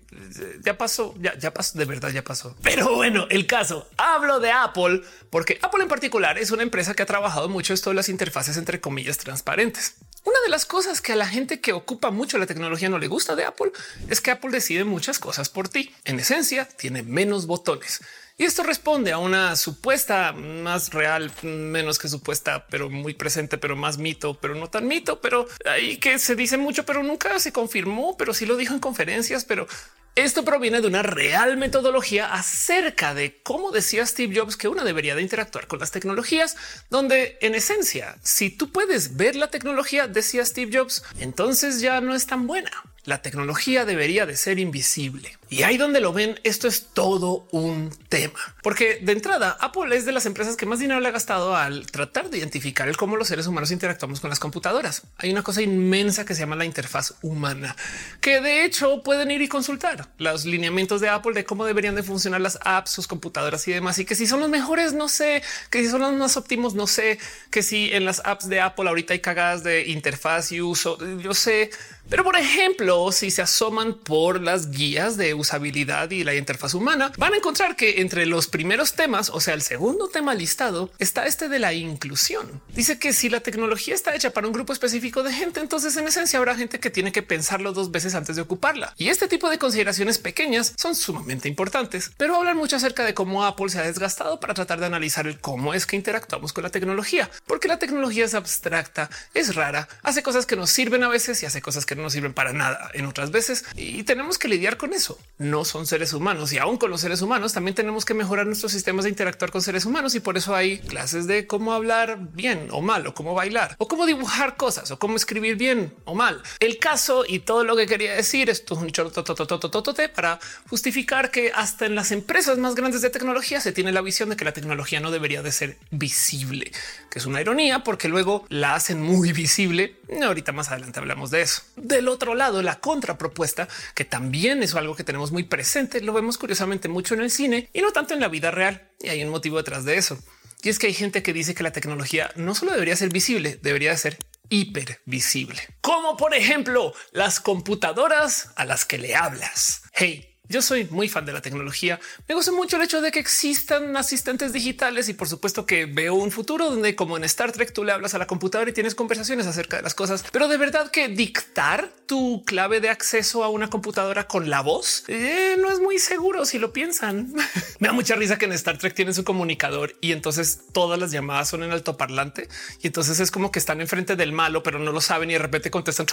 ya 0.61 0.77
pasó, 0.77 1.15
ya, 1.19 1.37
ya 1.37 1.53
pasó, 1.53 1.77
de 1.77 1.85
verdad 1.85 2.09
ya 2.09 2.23
pasó. 2.23 2.55
Pero 2.61 2.95
bueno, 2.95 3.25
el 3.29 3.47
caso, 3.47 3.87
hablo 3.97 4.39
de 4.39 4.51
Apple 4.51 5.01
porque 5.29 5.59
Apple 5.61 5.83
en 5.83 5.89
particular 5.89 6.37
es 6.37 6.51
una 6.51 6.63
empresa 6.63 6.93
que 6.93 7.03
ha 7.03 7.05
trabajado 7.05 7.47
mucho 7.47 7.73
esto 7.73 7.91
de 7.91 7.95
las 7.95 8.09
interfaces 8.09 8.57
entre 8.57 8.81
comillas 8.81 9.17
transparentes. 9.17 9.95
Una 10.25 10.39
de 10.43 10.49
las 10.49 10.65
cosas 10.65 10.99
que 11.01 11.13
a 11.13 11.15
la 11.15 11.27
gente 11.27 11.61
que 11.61 11.73
ocupa 11.73 12.11
mucho 12.11 12.37
la 12.37 12.45
tecnología 12.45 12.89
no 12.89 12.99
le 12.99 13.07
gusta 13.07 13.35
de 13.35 13.45
Apple 13.45 13.71
es 14.09 14.21
que 14.21 14.31
Apple 14.31 14.51
decide 14.51 14.83
muchas 14.83 15.19
cosas 15.19 15.49
por 15.49 15.69
ti. 15.69 15.93
En 16.03 16.19
esencia, 16.19 16.65
tiene 16.65 17.03
menos 17.03 17.45
botones. 17.45 18.01
Y 18.35 18.45
esto 18.45 18.63
responde 18.63 19.11
a 19.11 19.19
una 19.19 19.55
supuesta 19.55 20.31
más 20.31 20.91
real, 20.91 21.31
menos 21.43 21.99
que 21.99 22.07
supuesta, 22.07 22.65
pero 22.67 22.89
muy 22.89 23.13
presente, 23.13 23.59
pero 23.59 23.75
más 23.75 23.99
mito, 23.99 24.39
pero 24.39 24.55
no 24.55 24.71
tan 24.71 24.87
mito, 24.87 25.21
pero 25.21 25.45
ahí 25.65 25.97
que 25.97 26.17
se 26.17 26.35
dice 26.35 26.57
mucho, 26.57 26.83
pero 26.83 27.03
nunca 27.03 27.37
se 27.37 27.53
confirmó, 27.53 28.17
pero 28.17 28.32
sí 28.33 28.45
lo 28.45 28.57
dijo 28.57 28.74
en 28.74 28.80
conferencias, 28.80 29.45
pero 29.45 29.68
esto 30.15 30.45
proviene 30.45 30.80
de 30.80 30.88
una 30.88 31.01
real 31.01 31.57
metodología 31.57 32.33
acerca 32.33 33.15
de 33.15 33.41
cómo 33.41 33.71
decía 33.71 34.06
Steve 34.06 34.39
Jobs 34.39 34.57
que 34.57 34.68
uno 34.68 34.83
debería 34.83 35.15
de 35.15 35.24
interactuar 35.24 35.65
con 35.65 35.80
las 35.80 35.89
tecnologías, 35.89 36.56
donde 36.91 37.39
en 37.41 37.56
esencia, 37.56 38.15
si 38.21 38.51
tú 38.51 38.71
puedes 38.71 39.18
ver 39.18 39.35
la 39.35 39.50
tecnología, 39.50 40.07
decía 40.07 40.45
Steve 40.45 40.77
Jobs, 40.77 41.03
entonces 41.19 41.81
ya 41.81 42.00
no 42.00 42.13
es 42.13 42.27
tan 42.27 42.45
buena. 42.45 42.71
La 43.05 43.21
tecnología 43.21 43.83
debería 43.83 44.25
de 44.25 44.38
ser 44.38 44.59
invisible. 44.59 45.38
Y 45.50 45.63
ahí 45.63 45.77
donde 45.77 46.00
lo 46.00 46.13
ven, 46.13 46.39
esto 46.44 46.67
es 46.67 46.88
todo 46.94 47.47
un 47.51 47.91
tema. 48.09 48.39
Porque 48.63 49.00
de 49.01 49.11
entrada, 49.11 49.57
Apple 49.59 49.95
es 49.95 50.05
de 50.05 50.13
las 50.13 50.25
empresas 50.25 50.55
que 50.55 50.65
más 50.65 50.79
dinero 50.79 51.00
le 51.00 51.09
ha 51.09 51.11
gastado 51.11 51.55
al 51.55 51.85
tratar 51.91 52.29
de 52.29 52.38
identificar 52.38 52.88
el 52.88 52.97
cómo 52.97 53.17
los 53.17 53.27
seres 53.27 53.45
humanos 53.45 53.69
interactuamos 53.71 54.19
con 54.19 54.29
las 54.29 54.39
computadoras. 54.39 55.03
Hay 55.17 55.31
una 55.31 55.44
cosa 55.44 55.61
inmensa 55.61 56.25
que 56.25 56.33
se 56.33 56.39
llama 56.39 56.55
la 56.55 56.65
interfaz 56.65 57.15
humana, 57.21 57.75
que 58.21 58.41
de 58.41 58.63
hecho 58.65 59.03
pueden 59.03 59.31
ir 59.31 59.41
y 59.41 59.47
consultar 59.47 60.07
los 60.17 60.45
lineamientos 60.45 61.01
de 61.01 61.09
Apple 61.09 61.33
de 61.33 61.44
cómo 61.44 61.65
deberían 61.65 61.95
de 61.95 62.03
funcionar 62.03 62.41
las 62.41 62.57
apps, 62.63 62.91
sus 62.91 63.07
computadoras 63.07 63.67
y 63.67 63.73
demás. 63.73 64.00
Y 64.00 64.05
que 64.05 64.15
si 64.15 64.25
son 64.25 64.39
los 64.39 64.50
mejores, 64.50 64.94
no 64.94 65.09
sé, 65.09 65.44
que 65.69 65.83
si 65.83 65.89
son 65.89 66.01
los 66.01 66.13
más 66.13 66.38
óptimos, 66.38 66.73
no 66.73 66.88
sé, 66.88 67.19
que 67.51 67.63
si 67.63 67.91
en 67.91 68.05
las 68.05 68.21
apps 68.25 68.47
de 68.47 68.61
Apple 68.61 68.88
ahorita 68.88 69.13
hay 69.13 69.19
cagadas 69.19 69.63
de 69.63 69.88
interfaz 69.89 70.51
y 70.51 70.61
uso, 70.61 70.97
yo 71.17 71.33
sé, 71.33 71.69
pero 72.09 72.23
por 72.23 72.35
ejemplo, 72.35 73.11
si 73.11 73.31
se 73.31 73.41
asoman 73.41 73.94
por 73.94 74.41
las 74.41 74.71
guías 74.71 75.17
de 75.17 75.33
usabilidad 75.33 76.11
y 76.11 76.23
la 76.23 76.35
interfaz 76.35 76.73
humana, 76.73 77.11
van 77.17 77.33
a 77.33 77.38
encontrar 77.38 77.75
que 77.75 78.01
entre 78.01 78.25
los 78.25 78.47
primeros 78.47 78.94
temas, 78.94 79.29
o 79.29 79.39
sea, 79.39 79.53
el 79.53 79.61
segundo 79.61 80.09
tema 80.09 80.35
listado, 80.35 80.91
está 81.00 81.25
este 81.25 81.50
de 81.50 81.59
la 81.59 81.73
inclusión. 81.73 82.61
Dice 82.69 83.00
que 83.00 83.13
si 83.13 83.29
la 83.29 83.39
tecnología 83.39 83.95
está 83.95 84.15
hecha 84.15 84.31
para 84.31 84.47
un 84.47 84.53
grupo 84.53 84.73
específico 84.73 85.23
de 85.23 85.33
gente, 85.33 85.59
entonces 85.59 85.95
en 85.97 86.07
esencia 86.07 86.39
habrá 86.39 86.55
gente 86.55 86.79
que 86.79 86.89
tiene 86.89 87.11
que 87.11 87.23
pensarlo 87.23 87.73
dos 87.73 87.91
veces 87.91 88.15
antes 88.15 88.35
de 88.35 88.41
ocuparla. 88.41 88.94
Y 88.97 89.09
este 89.09 89.27
tipo 89.27 89.50
de 89.50 89.57
consideraciones 89.57 90.17
pequeñas 90.17 90.73
son 90.77 90.95
sumamente 90.95 91.47
importantes, 91.47 92.11
pero 92.17 92.35
hablan 92.35 92.57
mucho 92.57 92.75
acerca 92.75 93.03
de 93.05 93.13
cómo 93.13 93.45
Apple 93.45 93.69
se 93.69 93.79
ha 93.79 93.83
desgastado 93.83 94.39
para 94.39 94.53
tratar 94.53 94.79
de 94.79 94.85
analizar 94.85 95.25
el 95.27 95.39
cómo 95.39 95.73
es 95.73 95.85
que 95.85 95.95
interactuamos 95.95 96.53
con 96.53 96.63
la 96.63 96.69
tecnología, 96.69 97.29
porque 97.47 97.67
la 97.67 97.79
tecnología 97.79 98.25
es 98.25 98.33
abstracta, 98.33 99.09
es 99.33 99.55
rara, 99.55 99.88
hace 100.03 100.21
cosas 100.23 100.45
que 100.45 100.55
nos 100.55 100.69
sirven 100.69 101.03
a 101.03 101.09
veces 101.09 101.41
y 101.44 101.45
hace 101.45 101.61
cosas 101.61 101.85
que 101.85 101.92
no 101.95 102.09
sirven 102.09 102.33
para 102.33 102.53
nada 102.53 102.89
en 102.93 103.05
otras 103.05 103.31
veces 103.31 103.65
y 103.75 104.03
tenemos 104.03 104.37
que 104.37 104.47
lidiar 104.47 104.77
con 104.77 104.93
eso. 104.93 105.19
No 105.37 105.65
son 105.65 105.85
seres 105.85 106.13
humanos 106.13 106.53
y 106.53 106.57
aún 106.57 106.77
con 106.77 106.89
los 106.89 107.01
seres 107.01 107.21
humanos 107.21 107.53
también 107.53 107.75
tenemos 107.75 108.05
que 108.05 108.13
mejorar 108.13 108.45
nuestros 108.45 108.71
sistemas 108.71 109.03
de 109.03 109.09
interactuar 109.09 109.51
con 109.51 109.61
seres 109.61 109.85
humanos 109.85 110.15
y 110.15 110.19
por 110.19 110.37
eso 110.37 110.55
hay 110.55 110.79
clases 110.79 111.27
de 111.27 111.47
cómo 111.47 111.73
hablar 111.73 112.17
bien 112.33 112.67
o 112.71 112.81
mal 112.81 113.07
o 113.07 113.13
cómo 113.13 113.33
bailar 113.33 113.75
o 113.77 113.87
cómo 113.87 114.05
dibujar 114.05 114.55
cosas 114.57 114.91
o 114.91 114.99
cómo 114.99 115.15
escribir 115.15 115.55
bien 115.55 115.93
o 116.05 116.15
mal. 116.15 116.41
El 116.59 116.77
caso 116.77 117.23
y 117.27 117.39
todo 117.39 117.63
lo 117.63 117.75
que 117.75 117.87
quería 117.87 118.13
decir 118.13 118.49
esto 118.49 118.75
es 118.75 118.81
un 118.81 118.91
chortototototote 118.91 120.09
para 120.09 120.39
justificar 120.69 121.31
que 121.31 121.51
hasta 121.53 121.85
en 121.85 121.95
las 121.95 122.11
empresas 122.11 122.57
más 122.57 122.75
grandes 122.75 123.01
de 123.01 123.09
tecnología 123.09 123.61
se 123.61 123.71
tiene 123.71 123.91
la 123.91 124.01
visión 124.01 124.29
de 124.29 124.35
que 124.35 124.45
la 124.45 124.53
tecnología 124.53 124.99
no 124.99 125.11
debería 125.11 125.41
de 125.41 125.51
ser 125.51 125.77
visible, 125.91 126.71
que 127.09 127.19
es 127.19 127.25
una 127.25 127.41
ironía 127.41 127.83
porque 127.83 128.07
luego 128.07 128.45
la 128.49 128.75
hacen 128.75 129.01
muy 129.01 129.31
visible. 129.31 129.95
Ahorita 130.23 130.51
más 130.51 130.69
adelante 130.69 130.99
hablamos 130.99 131.31
de 131.31 131.41
eso. 131.41 131.63
Del 131.83 132.07
otro 132.07 132.33
lado, 132.33 132.62
la 132.62 132.80
contrapropuesta, 132.80 133.68
que 133.94 134.06
también 134.06 134.63
es 134.63 134.74
algo 134.74 134.95
que 134.95 135.03
tenemos 135.03 135.33
muy 135.33 135.44
presente, 135.44 136.00
lo 136.00 136.13
vemos 136.13 136.38
curiosamente 136.38 136.88
mucho 136.88 137.13
en 137.13 137.21
el 137.21 137.30
cine 137.30 137.69
y 137.74 137.81
no 137.81 137.91
tanto 137.91 138.13
en 138.13 138.21
la 138.21 138.30
vida 138.30 138.51
real. 138.51 138.89
Y 139.01 139.09
hay 139.09 139.21
un 139.21 139.30
motivo 139.30 139.57
detrás 139.57 139.83
de 139.83 139.97
eso. 139.97 140.18
Y 140.63 140.69
es 140.69 140.80
que 140.80 140.88
hay 140.88 140.94
gente 140.94 141.21
que 141.21 141.33
dice 141.33 141.53
que 141.53 141.63
la 141.63 141.74
tecnología 141.74 142.31
no 142.38 142.56
solo 142.56 142.71
debería 142.71 142.95
ser 142.95 143.09
visible, 143.09 143.59
debería 143.62 143.97
ser 143.97 144.18
hipervisible. 144.47 145.59
Como 145.81 146.15
por 146.15 146.33
ejemplo 146.33 146.94
las 147.12 147.41
computadoras 147.41 148.51
a 148.56 148.63
las 148.63 148.86
que 148.86 148.97
le 148.97 149.13
hablas. 149.13 149.81
Hey, 149.91 150.32
yo 150.49 150.61
soy 150.61 150.85
muy 150.91 151.07
fan 151.07 151.25
de 151.25 151.31
la 151.31 151.41
tecnología. 151.41 152.01
Me 152.27 152.35
gusta 152.35 152.51
mucho 152.51 152.75
el 152.75 152.83
hecho 152.83 153.01
de 153.01 153.11
que 153.11 153.19
existan 153.19 153.95
asistentes 153.95 154.51
digitales 154.51 155.07
y 155.07 155.13
por 155.13 155.29
supuesto 155.29 155.65
que 155.65 155.85
veo 155.85 156.15
un 156.15 156.31
futuro 156.31 156.69
donde 156.69 156.97
como 156.97 157.15
en 157.15 157.23
Star 157.23 157.53
Trek 157.53 157.71
tú 157.71 157.85
le 157.85 157.93
hablas 157.93 158.13
a 158.13 158.17
la 158.17 158.27
computadora 158.27 158.69
y 158.69 158.73
tienes 158.73 158.93
conversaciones 158.93 159.47
acerca 159.47 159.77
de 159.77 159.83
las 159.83 159.95
cosas. 159.95 160.25
Pero 160.33 160.49
de 160.49 160.57
verdad 160.57 160.91
que 160.91 161.07
dictar 161.07 161.89
tu 162.07 162.43
clave 162.45 162.81
de 162.81 162.89
acceso 162.89 163.45
a 163.45 163.49
una 163.49 163.69
computadora 163.69 164.27
con 164.27 164.49
la 164.49 164.59
voz 164.59 165.05
eh, 165.07 165.55
no 165.59 165.71
es 165.71 165.79
muy 165.79 165.97
seguro 165.97 166.43
si 166.45 166.59
lo 166.59 166.73
piensan. 166.73 167.33
Me 167.79 167.87
da 167.87 167.93
mucha 167.93 168.15
risa 168.15 168.37
que 168.37 168.43
en 168.43 168.51
Star 168.51 168.77
Trek 168.77 168.93
tienen 168.93 169.13
su 169.13 169.23
comunicador 169.23 169.95
y 170.01 170.11
entonces 170.11 170.59
todas 170.73 170.99
las 170.99 171.11
llamadas 171.11 171.47
son 171.47 171.63
en 171.63 171.71
altoparlante 171.71 172.49
y 172.81 172.87
entonces 172.87 173.21
es 173.21 173.31
como 173.31 173.49
que 173.49 173.59
están 173.59 173.79
enfrente 173.79 174.17
del 174.17 174.33
malo, 174.33 174.61
pero 174.61 174.77
no 174.77 174.91
lo 174.91 174.99
saben 174.99 175.29
y 175.29 175.33
de 175.33 175.39
repente 175.39 175.71
contestan 175.71 176.05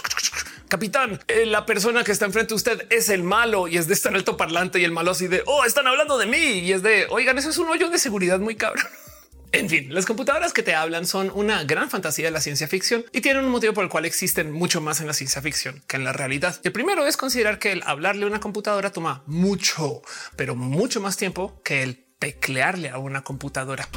capitán, 0.71 1.19
eh, 1.27 1.45
la 1.45 1.65
persona 1.65 2.05
que 2.05 2.13
está 2.13 2.25
enfrente 2.25 2.49
de 2.49 2.55
usted 2.55 2.87
es 2.89 3.09
el 3.09 3.23
malo 3.23 3.67
y 3.67 3.75
es 3.75 3.87
de 3.87 3.93
estar 3.93 4.15
alto 4.15 4.30
parlante 4.37 4.79
y 4.79 4.83
el 4.83 4.91
malo 4.91 5.11
así 5.11 5.27
de 5.27 5.43
oh, 5.45 5.65
están 5.65 5.87
hablando 5.87 6.17
de 6.17 6.25
mí 6.25 6.37
y 6.37 6.71
es 6.71 6.83
de 6.83 7.07
oigan, 7.09 7.37
eso 7.37 7.49
es 7.49 7.57
un 7.57 7.69
hoyo 7.69 7.89
de 7.89 7.97
seguridad 7.97 8.39
muy 8.39 8.55
cabrón. 8.55 8.85
En 9.53 9.67
fin, 9.67 9.93
las 9.93 10.05
computadoras 10.05 10.53
que 10.53 10.63
te 10.63 10.75
hablan 10.75 11.05
son 11.05 11.29
una 11.35 11.65
gran 11.65 11.89
fantasía 11.89 12.23
de 12.23 12.31
la 12.31 12.39
ciencia 12.39 12.69
ficción 12.69 13.03
y 13.11 13.19
tienen 13.19 13.43
un 13.43 13.51
motivo 13.51 13.73
por 13.73 13.83
el 13.83 13.89
cual 13.89 14.05
existen 14.05 14.49
mucho 14.49 14.79
más 14.79 15.01
en 15.01 15.07
la 15.07 15.13
ciencia 15.13 15.41
ficción 15.41 15.83
que 15.87 15.97
en 15.97 16.05
la 16.05 16.13
realidad. 16.13 16.57
El 16.63 16.71
primero 16.71 17.05
es 17.05 17.17
considerar 17.17 17.59
que 17.59 17.73
el 17.73 17.83
hablarle 17.85 18.23
a 18.23 18.27
una 18.27 18.39
computadora 18.39 18.93
toma 18.93 19.23
mucho, 19.25 20.03
pero 20.37 20.55
mucho 20.55 21.01
más 21.01 21.17
tiempo 21.17 21.61
que 21.65 21.83
el 21.83 22.05
teclearle 22.17 22.91
a 22.91 22.97
una 22.97 23.23
computadora. 23.23 23.89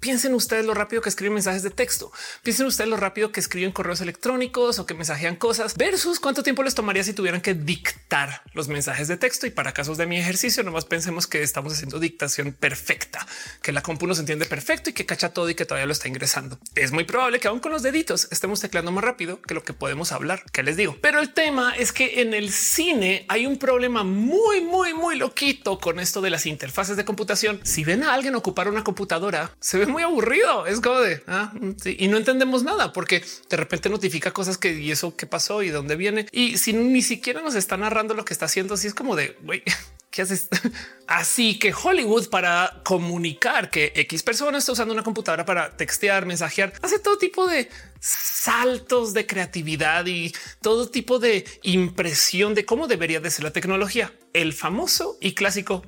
Piensen 0.00 0.32
ustedes 0.32 0.64
lo 0.64 0.72
rápido 0.72 1.02
que 1.02 1.10
escriben 1.10 1.34
mensajes 1.34 1.62
de 1.62 1.68
texto. 1.68 2.10
Piensen 2.42 2.66
ustedes 2.66 2.88
lo 2.88 2.96
rápido 2.96 3.32
que 3.32 3.40
escriben 3.40 3.70
correos 3.70 4.00
electrónicos 4.00 4.78
o 4.78 4.86
que 4.86 4.94
mensajean 4.94 5.36
cosas 5.36 5.76
versus 5.76 6.18
cuánto 6.18 6.42
tiempo 6.42 6.62
les 6.62 6.74
tomaría 6.74 7.04
si 7.04 7.12
tuvieran 7.12 7.42
que 7.42 7.52
dictar 7.52 8.42
los 8.54 8.68
mensajes 8.68 9.08
de 9.08 9.18
texto. 9.18 9.46
Y 9.46 9.50
para 9.50 9.72
casos 9.72 9.98
de 9.98 10.06
mi 10.06 10.16
ejercicio, 10.18 10.62
nomás 10.62 10.86
pensemos 10.86 11.26
que 11.26 11.42
estamos 11.42 11.74
haciendo 11.74 11.98
dictación 11.98 12.54
perfecta, 12.54 13.26
que 13.60 13.72
la 13.72 13.82
compu 13.82 14.06
nos 14.06 14.18
entiende 14.18 14.46
perfecto 14.46 14.88
y 14.88 14.94
que 14.94 15.04
cacha 15.04 15.34
todo 15.34 15.50
y 15.50 15.54
que 15.54 15.66
todavía 15.66 15.84
lo 15.84 15.92
está 15.92 16.08
ingresando. 16.08 16.58
Es 16.74 16.92
muy 16.92 17.04
probable 17.04 17.38
que 17.38 17.48
aún 17.48 17.60
con 17.60 17.70
los 17.70 17.82
deditos 17.82 18.26
estemos 18.30 18.60
tecleando 18.60 18.92
más 18.92 19.04
rápido 19.04 19.42
que 19.42 19.52
lo 19.52 19.62
que 19.64 19.74
podemos 19.74 20.12
hablar. 20.12 20.44
Que 20.50 20.62
les 20.62 20.78
digo? 20.78 20.96
Pero 21.02 21.20
el 21.20 21.34
tema 21.34 21.74
es 21.76 21.92
que 21.92 22.22
en 22.22 22.32
el 22.32 22.50
cine 22.50 23.26
hay 23.28 23.44
un 23.44 23.58
problema 23.58 24.02
muy, 24.02 24.62
muy, 24.62 24.94
muy 24.94 25.16
loquito 25.16 25.78
con 25.78 26.00
esto 26.00 26.22
de 26.22 26.30
las 26.30 26.46
interfaces 26.46 26.96
de 26.96 27.04
computación. 27.04 27.60
Si 27.64 27.84
ven 27.84 28.02
a 28.02 28.14
alguien 28.14 28.34
ocupar 28.34 28.66
una 28.66 28.82
computadora, 28.82 29.54
se 29.60 29.76
ve 29.76 29.89
muy 29.90 30.02
aburrido. 30.02 30.66
Es 30.66 30.80
como 30.80 31.00
de 31.00 31.22
ah, 31.26 31.52
y 31.84 32.08
no 32.08 32.16
entendemos 32.16 32.62
nada 32.62 32.92
porque 32.92 33.22
de 33.48 33.56
repente 33.56 33.88
notifica 33.88 34.32
cosas 34.32 34.58
que 34.58 34.72
y 34.72 34.90
eso 34.90 35.16
qué 35.16 35.26
pasó 35.26 35.62
y 35.62 35.70
dónde 35.70 35.96
viene. 35.96 36.26
Y 36.32 36.58
si 36.58 36.72
ni 36.72 37.02
siquiera 37.02 37.42
nos 37.42 37.54
está 37.54 37.76
narrando 37.76 38.14
lo 38.14 38.24
que 38.24 38.32
está 38.32 38.46
haciendo, 38.46 38.74
así 38.74 38.86
es 38.86 38.94
como 38.94 39.16
de 39.16 39.36
güey, 39.42 39.62
¿qué 40.10 40.22
haces? 40.22 40.48
Así 41.06 41.58
que 41.58 41.72
Hollywood 41.72 42.28
para 42.28 42.82
comunicar 42.84 43.68
que 43.68 43.92
X 43.96 44.22
persona 44.22 44.58
está 44.58 44.72
usando 44.72 44.94
una 44.94 45.02
computadora 45.02 45.44
para 45.44 45.76
textear, 45.76 46.24
mensajear, 46.24 46.72
hace 46.82 47.00
todo 47.00 47.18
tipo 47.18 47.48
de 47.48 47.68
saltos 47.98 49.12
de 49.12 49.26
creatividad 49.26 50.06
y 50.06 50.32
todo 50.62 50.88
tipo 50.88 51.18
de 51.18 51.44
impresión 51.64 52.54
de 52.54 52.64
cómo 52.64 52.86
debería 52.86 53.18
de 53.18 53.30
ser 53.30 53.44
la 53.44 53.50
tecnología. 53.50 54.12
El 54.32 54.52
famoso 54.52 55.18
y 55.20 55.34
clásico 55.34 55.82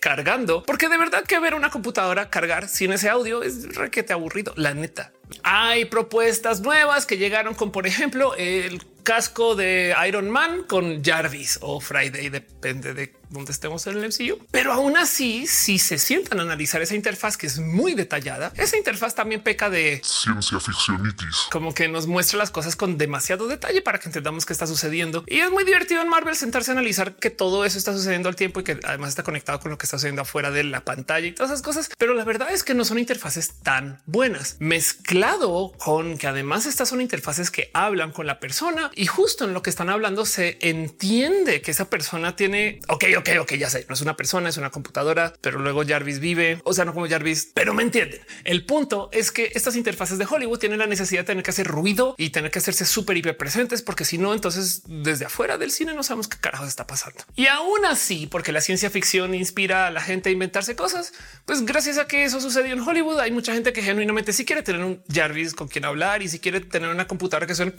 cargando, 0.00 0.62
porque 0.64 0.88
de 0.88 0.98
verdad 0.98 1.24
que 1.24 1.38
ver 1.38 1.54
una 1.54 1.70
computadora 1.70 2.30
cargar 2.30 2.68
sin 2.68 2.92
ese 2.92 3.08
audio 3.08 3.42
es 3.42 3.74
requete 3.74 4.12
aburrido. 4.12 4.52
La 4.56 4.74
neta, 4.74 5.12
hay 5.42 5.84
propuestas 5.84 6.60
nuevas 6.60 7.06
que 7.06 7.18
llegaron 7.18 7.54
con, 7.54 7.70
por 7.72 7.86
ejemplo, 7.86 8.34
el 8.36 8.82
casco 9.02 9.54
de 9.54 9.94
Iron 10.06 10.30
Man 10.30 10.64
con 10.64 11.02
Jarvis 11.02 11.58
o 11.62 11.80
Friday, 11.80 12.28
depende 12.28 12.94
de 12.94 13.17
dónde 13.30 13.52
estemos 13.52 13.86
en 13.86 13.98
el 13.98 14.08
MCU. 14.08 14.38
Pero 14.50 14.72
aún 14.72 14.96
así, 14.96 15.46
si 15.46 15.78
se 15.78 15.98
sientan 15.98 16.40
a 16.40 16.42
analizar 16.42 16.82
esa 16.82 16.94
interfaz 16.94 17.36
que 17.36 17.46
es 17.46 17.58
muy 17.58 17.94
detallada, 17.94 18.52
esa 18.56 18.76
interfaz 18.76 19.14
también 19.14 19.42
peca 19.42 19.70
de 19.70 20.00
ciencia 20.04 20.60
ficcionitis, 20.60 21.48
como 21.50 21.74
que 21.74 21.88
nos 21.88 22.06
muestra 22.06 22.38
las 22.38 22.50
cosas 22.50 22.76
con 22.76 22.98
demasiado 22.98 23.48
detalle 23.48 23.82
para 23.82 23.98
que 23.98 24.08
entendamos 24.08 24.46
qué 24.46 24.52
está 24.52 24.66
sucediendo. 24.66 25.24
Y 25.26 25.40
es 25.40 25.50
muy 25.50 25.64
divertido 25.64 26.02
en 26.02 26.08
Marvel 26.08 26.36
sentarse 26.36 26.70
a 26.70 26.74
analizar 26.74 27.14
que 27.14 27.30
todo 27.30 27.64
eso 27.64 27.78
está 27.78 27.92
sucediendo 27.92 28.28
al 28.28 28.36
tiempo 28.36 28.60
y 28.60 28.64
que 28.64 28.80
además 28.84 29.10
está 29.10 29.22
conectado 29.22 29.60
con 29.60 29.70
lo 29.70 29.78
que 29.78 29.84
está 29.86 29.98
sucediendo 29.98 30.22
afuera 30.22 30.50
de 30.50 30.64
la 30.64 30.84
pantalla 30.84 31.26
y 31.26 31.32
todas 31.32 31.52
esas 31.52 31.62
cosas. 31.62 31.90
Pero 31.98 32.14
la 32.14 32.24
verdad 32.24 32.52
es 32.52 32.64
que 32.64 32.74
no 32.74 32.84
son 32.84 32.98
interfaces 32.98 33.54
tan 33.62 34.00
buenas. 34.06 34.56
Mezclado 34.58 35.72
con 35.78 36.18
que 36.18 36.26
además 36.26 36.66
estas 36.66 36.88
son 36.88 37.00
interfaces 37.00 37.50
que 37.50 37.70
hablan 37.74 38.12
con 38.12 38.26
la 38.26 38.40
persona 38.40 38.90
y 38.94 39.06
justo 39.06 39.44
en 39.44 39.52
lo 39.52 39.62
que 39.62 39.70
están 39.70 39.90
hablando 39.90 40.26
se 40.26 40.58
entiende 40.60 41.60
que 41.60 41.70
esa 41.70 41.90
persona 41.90 42.36
tiene, 42.36 42.80
ok, 42.88 43.04
ok, 43.18 43.30
ok, 43.40 43.54
ya 43.54 43.70
sé, 43.70 43.86
no 43.88 43.94
es 43.94 44.00
una 44.00 44.16
persona, 44.16 44.48
es 44.48 44.56
una 44.56 44.70
computadora, 44.70 45.32
pero 45.40 45.58
luego 45.58 45.84
Jarvis 45.86 46.20
vive, 46.20 46.60
o 46.64 46.72
sea, 46.72 46.84
no 46.84 46.94
como 46.94 47.08
Jarvis, 47.08 47.50
pero 47.54 47.74
me 47.74 47.82
entienden. 47.82 48.20
El 48.44 48.64
punto 48.64 49.08
es 49.12 49.30
que 49.30 49.52
estas 49.54 49.76
interfaces 49.76 50.18
de 50.18 50.26
Hollywood 50.28 50.58
tienen 50.58 50.78
la 50.78 50.86
necesidad 50.86 51.22
de 51.22 51.26
tener 51.26 51.44
que 51.44 51.50
hacer 51.50 51.66
ruido 51.66 52.14
y 52.18 52.30
tener 52.30 52.50
que 52.50 52.58
hacerse 52.58 52.84
súper 52.84 53.16
hiper 53.16 53.36
presentes, 53.36 53.82
porque 53.82 54.04
si 54.04 54.18
no, 54.18 54.34
entonces 54.34 54.82
desde 54.86 55.26
afuera 55.26 55.58
del 55.58 55.70
cine 55.70 55.94
no 55.94 56.02
sabemos 56.02 56.28
qué 56.28 56.38
carajos 56.38 56.68
está 56.68 56.86
pasando. 56.86 57.24
Y 57.36 57.46
aún 57.46 57.84
así, 57.84 58.26
porque 58.26 58.52
la 58.52 58.60
ciencia 58.60 58.90
ficción 58.90 59.34
inspira 59.34 59.86
a 59.86 59.90
la 59.90 60.00
gente 60.00 60.28
a 60.28 60.32
inventarse 60.32 60.76
cosas, 60.76 61.12
pues 61.44 61.64
gracias 61.64 61.98
a 61.98 62.06
que 62.06 62.24
eso 62.24 62.40
sucedió 62.40 62.72
en 62.72 62.80
Hollywood, 62.80 63.20
hay 63.20 63.30
mucha 63.30 63.54
gente 63.54 63.72
que 63.72 63.82
genuinamente 63.82 64.32
sí 64.32 64.44
quiere 64.44 64.62
tener 64.62 64.84
un 64.84 65.02
Jarvis 65.12 65.54
con 65.54 65.68
quien 65.68 65.84
hablar 65.84 66.22
y 66.22 66.28
si 66.28 66.38
quiere 66.38 66.60
tener 66.60 66.90
una 66.90 67.06
computadora 67.06 67.46
que 67.46 67.54
suene 67.54 67.72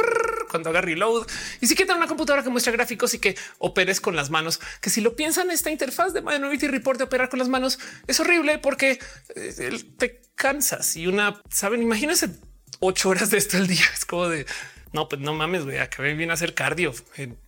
cuando 0.49 0.69
haga 0.69 0.81
reload 0.81 1.27
y 1.61 1.67
si 1.67 1.75
quiere 1.75 1.87
tener 1.87 1.99
una 1.99 2.07
computadora 2.07 2.43
que 2.43 2.49
muestra 2.49 2.73
gráficos 2.73 3.13
y 3.13 3.19
que 3.19 3.37
operes 3.59 4.01
con 4.01 4.15
las 4.15 4.29
manos, 4.29 4.59
que 4.81 4.89
si 4.89 4.99
lo 4.99 5.15
piensan, 5.15 5.49
esta 5.51 5.71
interfaz 5.71 6.13
de 6.13 6.21
Minority 6.21 6.67
Report 6.67 6.97
de 6.97 7.05
operar 7.05 7.29
con 7.29 7.39
las 7.39 7.47
manos 7.47 7.79
es 8.07 8.19
horrible 8.19 8.57
porque 8.57 8.99
eh, 9.35 9.83
te 9.97 10.21
cansas 10.35 10.97
y 10.97 11.07
una 11.07 11.41
saben, 11.49 11.81
imagínense 11.81 12.29
ocho 12.79 13.09
horas 13.09 13.29
de 13.29 13.37
esto 13.37 13.57
al 13.57 13.67
día. 13.67 13.85
Es 13.93 14.05
como 14.05 14.27
de 14.27 14.45
no, 14.91 15.07
pues 15.07 15.21
no 15.21 15.33
mames, 15.33 15.65
güey, 15.65 15.77
acabé 15.77 16.13
bien 16.15 16.31
a 16.31 16.33
hacer 16.33 16.53
cardio. 16.53 16.93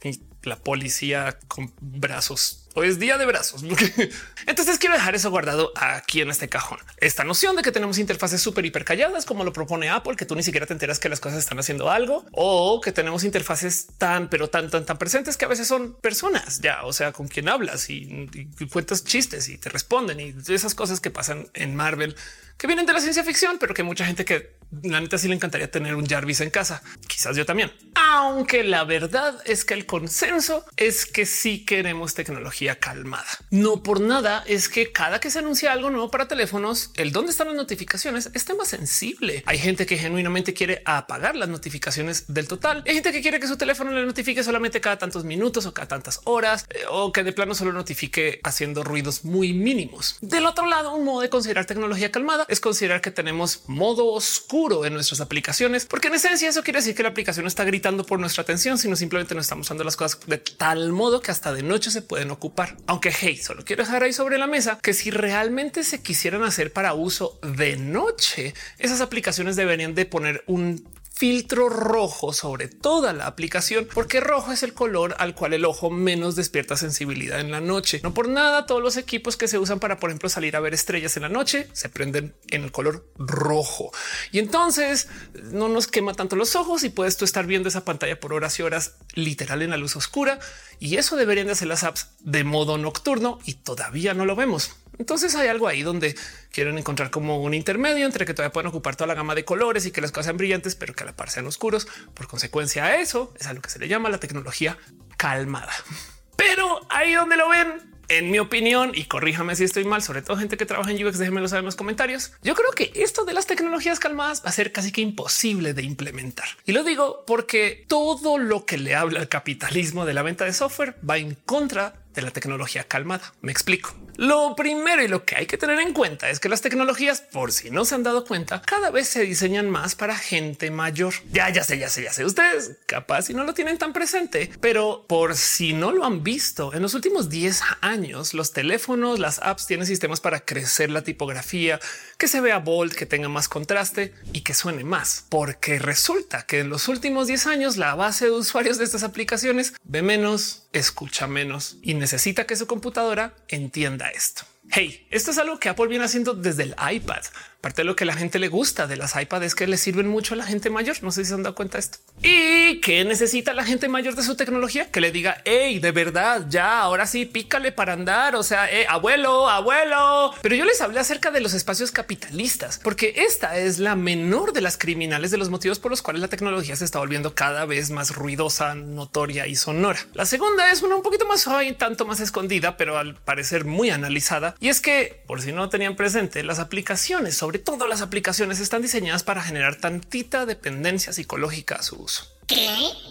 Y 0.03 0.19
la 0.43 0.57
policía 0.57 1.37
con 1.47 1.73
brazos 1.79 2.60
Hoy 2.73 2.87
es 2.87 2.99
día 2.99 3.17
de 3.17 3.25
brazos. 3.25 3.63
Entonces 4.47 4.77
quiero 4.77 4.95
dejar 4.95 5.13
eso 5.13 5.29
guardado 5.29 5.73
aquí 5.75 6.21
en 6.21 6.29
este 6.29 6.47
cajón. 6.47 6.79
Esta 6.97 7.25
noción 7.25 7.55
de 7.57 7.63
que 7.63 7.71
tenemos 7.71 7.97
interfaces 7.97 8.41
súper 8.41 8.65
hiper 8.65 8.85
calladas, 8.85 9.25
como 9.25 9.43
lo 9.43 9.51
propone 9.51 9.89
Apple, 9.89 10.15
que 10.15 10.25
tú 10.25 10.35
ni 10.35 10.43
siquiera 10.43 10.65
te 10.65 10.73
enteras 10.73 10.97
que 10.97 11.09
las 11.09 11.19
cosas 11.19 11.39
están 11.39 11.59
haciendo 11.59 11.89
algo, 11.89 12.25
o 12.31 12.79
que 12.79 12.93
tenemos 12.93 13.25
interfaces 13.25 13.87
tan, 13.97 14.29
pero 14.29 14.49
tan, 14.49 14.69
tan, 14.69 14.85
tan 14.85 14.97
presentes 14.97 15.35
que 15.35 15.45
a 15.45 15.49
veces 15.49 15.67
son 15.67 15.93
personas 15.95 16.61
ya, 16.61 16.83
o 16.85 16.93
sea, 16.93 17.11
con 17.11 17.27
quien 17.27 17.49
hablas 17.49 17.89
y, 17.89 18.29
y 18.33 18.67
cuentas 18.67 19.03
chistes 19.03 19.49
y 19.49 19.57
te 19.57 19.69
responden 19.69 20.19
y 20.19 20.33
esas 20.53 20.73
cosas 20.73 21.01
que 21.01 21.11
pasan 21.11 21.49
en 21.53 21.75
Marvel 21.75 22.15
que 22.57 22.67
vienen 22.67 22.85
de 22.85 22.93
la 22.93 23.01
ciencia 23.01 23.23
ficción, 23.23 23.57
pero 23.59 23.73
que 23.73 23.83
mucha 23.83 24.05
gente 24.05 24.23
que 24.23 24.60
la 24.83 25.01
neta 25.01 25.17
sí 25.17 25.27
le 25.27 25.35
encantaría 25.35 25.69
tener 25.69 25.95
un 25.95 26.07
Jarvis 26.07 26.41
en 26.41 26.49
casa. 26.49 26.81
Quizás 27.07 27.35
yo 27.35 27.45
también. 27.45 27.71
Aunque 27.95 28.63
la 28.63 28.83
verdad 28.83 29.35
es 29.45 29.65
que 29.65 29.73
el 29.73 29.85
consenso 29.85 30.65
es 30.77 31.05
que 31.05 31.25
sí 31.25 31.65
queremos 31.65 32.13
tecnología 32.13 32.79
calmada. 32.79 33.27
No 33.49 33.83
por 33.83 33.99
nada 33.99 34.43
es 34.47 34.69
que 34.69 34.91
cada 34.91 35.19
que 35.19 35.29
se 35.29 35.39
anuncia 35.39 35.71
algo 35.71 35.89
nuevo 35.89 36.09
para 36.09 36.27
teléfonos, 36.27 36.91
el 36.95 37.11
dónde 37.11 37.31
están 37.31 37.47
las 37.47 37.55
notificaciones 37.55 38.29
es 38.33 38.45
tema 38.45 38.65
sensible. 38.65 39.43
Hay 39.45 39.57
gente 39.59 39.85
que 39.85 39.97
genuinamente 39.97 40.53
quiere 40.53 40.81
apagar 40.85 41.35
las 41.35 41.49
notificaciones 41.49 42.33
del 42.33 42.47
total. 42.47 42.83
Hay 42.87 42.93
gente 42.93 43.11
que 43.11 43.21
quiere 43.21 43.39
que 43.39 43.47
su 43.47 43.57
teléfono 43.57 43.91
le 43.91 44.05
notifique 44.05 44.43
solamente 44.43 44.79
cada 44.79 44.97
tantos 44.97 45.25
minutos 45.25 45.65
o 45.65 45.73
cada 45.73 45.89
tantas 45.89 46.21
horas 46.23 46.65
eh, 46.69 46.83
o 46.89 47.11
que 47.11 47.23
de 47.23 47.33
plano 47.33 47.55
solo 47.55 47.73
notifique 47.73 48.39
haciendo 48.43 48.83
ruidos 48.83 49.25
muy 49.25 49.53
mínimos. 49.53 50.17
Del 50.21 50.45
otro 50.45 50.65
lado, 50.65 50.93
un 50.93 51.03
modo 51.03 51.21
de 51.21 51.29
considerar 51.29 51.65
tecnología 51.65 52.11
calmada 52.11 52.45
es 52.47 52.59
considerar 52.61 53.01
que 53.01 53.11
tenemos 53.11 53.63
modo 53.67 54.07
oscuro 54.07 54.60
en 54.85 54.93
nuestras 54.93 55.21
aplicaciones, 55.21 55.85
porque 55.85 56.09
en 56.09 56.15
esencia 56.15 56.47
eso 56.47 56.63
quiere 56.63 56.79
decir 56.79 56.93
que 56.93 57.03
la 57.03 57.09
aplicación 57.09 57.43
no 57.43 57.47
está 57.47 57.63
gritando 57.63 58.05
por 58.05 58.19
nuestra 58.19 58.43
atención, 58.43 58.77
sino 58.77 58.95
simplemente 58.95 59.33
no 59.33 59.41
estamos 59.41 59.67
usando 59.67 59.83
las 59.83 59.95
cosas 59.95 60.19
de 60.27 60.37
tal 60.37 60.91
modo 60.91 61.21
que 61.21 61.31
hasta 61.31 61.51
de 61.51 61.63
noche 61.63 61.89
se 61.89 62.03
pueden 62.03 62.29
ocupar. 62.29 62.77
Aunque 62.85 63.11
hey, 63.11 63.37
solo 63.37 63.63
quiero 63.65 63.83
dejar 63.83 64.03
ahí 64.03 64.13
sobre 64.13 64.37
la 64.37 64.47
mesa 64.47 64.77
que 64.81 64.93
si 64.93 65.09
realmente 65.09 65.83
se 65.83 66.03
quisieran 66.03 66.43
hacer 66.43 66.71
para 66.71 66.93
uso 66.93 67.39
de 67.41 67.75
noche, 67.75 68.53
esas 68.77 69.01
aplicaciones 69.01 69.55
deberían 69.55 69.95
de 69.95 70.05
poner 70.05 70.43
un 70.45 70.87
filtro 71.21 71.69
rojo 71.69 72.33
sobre 72.33 72.67
toda 72.67 73.13
la 73.13 73.27
aplicación, 73.27 73.87
porque 73.93 74.19
rojo 74.19 74.53
es 74.53 74.63
el 74.63 74.73
color 74.73 75.13
al 75.19 75.35
cual 75.35 75.53
el 75.53 75.65
ojo 75.65 75.91
menos 75.91 76.35
despierta 76.35 76.75
sensibilidad 76.75 77.39
en 77.39 77.51
la 77.51 77.61
noche. 77.61 77.99
No 78.01 78.11
por 78.11 78.27
nada, 78.27 78.65
todos 78.65 78.81
los 78.81 78.97
equipos 78.97 79.37
que 79.37 79.47
se 79.47 79.59
usan 79.59 79.79
para, 79.79 79.99
por 79.99 80.09
ejemplo, 80.09 80.29
salir 80.29 80.55
a 80.55 80.59
ver 80.59 80.73
estrellas 80.73 81.17
en 81.17 81.21
la 81.21 81.29
noche 81.29 81.67
se 81.73 81.89
prenden 81.89 82.33
en 82.49 82.63
el 82.63 82.71
color 82.71 83.07
rojo. 83.19 83.91
Y 84.31 84.39
entonces 84.39 85.09
no 85.51 85.69
nos 85.69 85.85
quema 85.85 86.15
tanto 86.15 86.35
los 86.35 86.55
ojos 86.55 86.83
y 86.83 86.89
puedes 86.89 87.17
tú 87.17 87.25
estar 87.25 87.45
viendo 87.45 87.69
esa 87.69 87.85
pantalla 87.85 88.19
por 88.19 88.33
horas 88.33 88.57
y 88.57 88.63
horas 88.63 88.95
literal 89.13 89.61
en 89.61 89.69
la 89.69 89.77
luz 89.77 89.95
oscura. 89.95 90.39
Y 90.79 90.97
eso 90.97 91.17
deberían 91.17 91.45
de 91.45 91.53
hacer 91.53 91.67
las 91.67 91.83
apps 91.83 92.07
de 92.21 92.43
modo 92.43 92.79
nocturno 92.79 93.37
y 93.45 93.53
todavía 93.53 94.15
no 94.15 94.25
lo 94.25 94.35
vemos. 94.35 94.71
Entonces 95.01 95.33
hay 95.33 95.47
algo 95.47 95.67
ahí 95.67 95.81
donde 95.81 96.15
quieren 96.51 96.77
encontrar 96.77 97.09
como 97.09 97.41
un 97.41 97.55
intermedio 97.55 98.05
entre 98.05 98.23
que 98.23 98.35
todavía 98.35 98.53
pueden 98.53 98.67
ocupar 98.67 98.95
toda 98.95 99.07
la 99.07 99.15
gama 99.15 99.33
de 99.33 99.43
colores 99.43 99.87
y 99.87 99.91
que 99.91 99.99
las 99.99 100.11
cosas 100.11 100.25
sean 100.25 100.37
brillantes, 100.37 100.75
pero 100.75 100.93
que 100.93 101.01
a 101.01 101.07
la 101.07 101.15
par 101.15 101.31
sean 101.31 101.47
oscuros. 101.47 101.87
Por 102.13 102.27
consecuencia 102.27 102.85
a 102.85 102.97
eso 102.97 103.33
es 103.39 103.47
a 103.47 103.53
lo 103.53 103.63
que 103.63 103.71
se 103.71 103.79
le 103.79 103.87
llama 103.87 104.09
la 104.09 104.19
tecnología 104.19 104.77
calmada. 105.17 105.73
Pero 106.35 106.81
ahí 106.89 107.13
donde 107.13 107.35
lo 107.35 107.49
ven, 107.49 107.67
en 108.09 108.29
mi 108.29 108.39
opinión, 108.39 108.91
y 108.93 109.05
corríjame 109.05 109.55
si 109.55 109.63
estoy 109.63 109.85
mal, 109.85 110.01
sobre 110.01 110.21
todo 110.21 110.37
gente 110.37 110.57
que 110.57 110.65
trabaja 110.65 110.91
en 110.91 111.03
UX, 111.03 111.17
déjenmelo 111.17 111.47
saber 111.47 111.61
en 111.61 111.65
los 111.65 111.75
comentarios. 111.75 112.33
Yo 112.43 112.55
creo 112.55 112.71
que 112.71 112.91
esto 112.95 113.25
de 113.25 113.33
las 113.33 113.47
tecnologías 113.47 113.99
calmadas 113.99 114.43
va 114.43 114.49
a 114.49 114.53
ser 114.53 114.71
casi 114.71 114.91
que 114.91 115.01
imposible 115.01 115.73
de 115.73 115.83
implementar. 115.83 116.47
Y 116.65 116.71
lo 116.71 116.83
digo 116.83 117.23
porque 117.25 117.85
todo 117.87 118.37
lo 118.37 118.65
que 118.65 118.77
le 118.77 118.95
habla 118.95 119.19
el 119.19 119.29
capitalismo 119.29 120.05
de 120.05 120.13
la 120.13 120.23
venta 120.23 120.45
de 120.45 120.53
software 120.53 120.95
va 121.07 121.17
en 121.17 121.35
contra 121.35 122.01
de 122.13 122.21
la 122.21 122.31
tecnología 122.31 122.83
calmada. 122.83 123.33
Me 123.41 123.51
explico. 123.51 123.95
Lo 124.17 124.55
primero 124.55 125.03
y 125.03 125.07
lo 125.07 125.25
que 125.25 125.35
hay 125.35 125.45
que 125.45 125.57
tener 125.57 125.79
en 125.79 125.93
cuenta 125.93 126.29
es 126.29 126.39
que 126.39 126.49
las 126.49 126.61
tecnologías, 126.61 127.21
por 127.21 127.51
si 127.51 127.71
no 127.71 127.85
se 127.85 127.95
han 127.95 128.03
dado 128.03 128.25
cuenta, 128.25 128.61
cada 128.61 128.91
vez 128.91 129.07
se 129.07 129.23
diseñan 129.23 129.69
más 129.69 129.95
para 129.95 130.15
gente 130.15 130.71
mayor. 130.71 131.13
Ya, 131.31 131.49
ya 131.49 131.63
sé, 131.63 131.77
ya 131.79 131.89
sé, 131.89 132.03
ya 132.03 132.13
sé. 132.13 132.25
Ustedes 132.25 132.77
capaz 132.85 133.23
si 133.23 133.33
no 133.33 133.43
lo 133.43 133.53
tienen 133.53 133.77
tan 133.77 133.93
presente, 133.93 134.51
pero 134.59 135.05
por 135.07 135.35
si 135.35 135.73
no 135.73 135.91
lo 135.91 136.05
han 136.05 136.23
visto, 136.23 136.73
en 136.73 136.81
los 136.81 136.93
últimos 136.93 137.29
10 137.29 137.61
años, 137.81 138.33
los 138.33 138.53
teléfonos, 138.53 139.19
las 139.19 139.39
apps 139.39 139.67
tienen 139.67 139.87
sistemas 139.87 140.19
para 140.19 140.41
crecer 140.41 140.89
la 140.89 141.03
tipografía, 141.03 141.79
que 142.17 142.27
se 142.27 142.41
vea 142.41 142.59
bold, 142.59 142.93
que 142.93 143.05
tenga 143.05 143.29
más 143.29 143.47
contraste 143.47 144.13
y 144.33 144.41
que 144.41 144.53
suene 144.53 144.83
más, 144.83 145.25
porque 145.29 145.79
resulta 145.79 146.45
que 146.45 146.59
en 146.59 146.69
los 146.69 146.87
últimos 146.87 147.27
10 147.27 147.47
años 147.47 147.77
la 147.77 147.95
base 147.95 148.25
de 148.25 148.31
usuarios 148.31 148.77
de 148.77 148.85
estas 148.85 149.03
aplicaciones 149.03 149.73
ve 149.83 150.01
menos, 150.01 150.67
escucha 150.73 151.27
menos 151.27 151.77
y 151.81 151.93
necesita 151.93 152.45
que 152.45 152.55
su 152.55 152.67
computadora 152.67 153.33
entienda 153.47 154.00
esto. 154.09 154.43
Hey, 154.69 155.07
esto 155.09 155.31
es 155.31 155.37
algo 155.37 155.59
que 155.59 155.69
Apple 155.69 155.87
viene 155.87 156.05
haciendo 156.05 156.33
desde 156.33 156.63
el 156.63 156.75
iPad. 156.91 157.23
Parte 157.61 157.81
de 157.81 157.85
lo 157.85 157.95
que 157.95 158.05
la 158.05 158.15
gente 158.15 158.39
le 158.39 158.47
gusta 158.47 158.87
de 158.87 158.97
las 158.97 159.15
iPads 159.15 159.45
es 159.45 159.55
que 159.55 159.67
le 159.67 159.77
sirven 159.77 160.07
mucho 160.07 160.33
a 160.33 160.37
la 160.37 160.45
gente 160.45 160.71
mayor. 160.71 160.97
No 161.03 161.11
sé 161.11 161.23
si 161.23 161.29
se 161.29 161.35
han 161.35 161.43
dado 161.43 161.53
cuenta 161.53 161.77
de 161.77 161.81
esto. 161.81 161.99
Y 162.23 162.81
que 162.81 163.05
necesita 163.05 163.53
la 163.53 163.63
gente 163.63 163.87
mayor 163.87 164.15
de 164.15 164.23
su 164.23 164.35
tecnología 164.35 164.89
que 164.89 164.99
le 164.99 165.11
diga, 165.11 165.41
hey, 165.45 165.79
de 165.79 165.91
verdad, 165.91 166.47
ya 166.49 166.79
ahora 166.79 167.05
sí, 167.05 167.25
pícale 167.25 167.71
para 167.71 167.93
andar. 167.93 168.35
O 168.35 168.43
sea, 168.43 168.71
eh, 168.71 168.85
abuelo, 168.89 169.47
abuelo. 169.47 170.33
Pero 170.41 170.55
yo 170.55 170.65
les 170.65 170.81
hablé 170.81 170.99
acerca 170.99 171.29
de 171.29 171.39
los 171.39 171.53
espacios 171.53 171.91
capitalistas, 171.91 172.79
porque 172.83 173.13
esta 173.17 173.57
es 173.57 173.77
la 173.79 173.95
menor 173.95 174.53
de 174.53 174.61
las 174.61 174.77
criminales 174.77 175.29
de 175.29 175.37
los 175.37 175.49
motivos 175.49 175.77
por 175.79 175.91
los 175.91 176.01
cuales 176.01 176.21
la 176.21 176.27
tecnología 176.27 176.75
se 176.75 176.85
está 176.85 176.99
volviendo 176.99 177.35
cada 177.35 177.65
vez 177.65 177.91
más 177.91 178.15
ruidosa, 178.15 178.73
notoria 178.73 179.45
y 179.45 179.55
sonora. 179.55 179.99
La 180.13 180.25
segunda 180.25 180.71
es 180.71 180.81
una 180.81 180.95
un 180.95 181.03
poquito 181.03 181.27
más 181.27 181.41
suave 181.41 181.65
y 181.65 181.73
tanto 181.73 182.05
más 182.05 182.19
escondida, 182.19 182.77
pero 182.77 182.97
al 182.97 183.15
parecer 183.15 183.65
muy 183.65 183.91
analizada. 183.91 184.55
Y 184.59 184.69
es 184.69 184.81
que, 184.81 185.23
por 185.27 185.41
si 185.41 185.51
no 185.51 185.69
tenían 185.69 185.95
presente, 185.95 186.43
las 186.43 186.59
aplicaciones 186.59 187.37
sobre 187.37 187.50
sobre 187.51 187.63
todo 187.65 187.85
las 187.85 188.01
aplicaciones 188.01 188.61
están 188.61 188.81
diseñadas 188.81 189.23
para 189.23 189.43
generar 189.43 189.75
tantita 189.75 190.45
dependencia 190.45 191.11
psicológica 191.11 191.75
a 191.75 191.83
su 191.83 192.01
uso. 192.01 192.31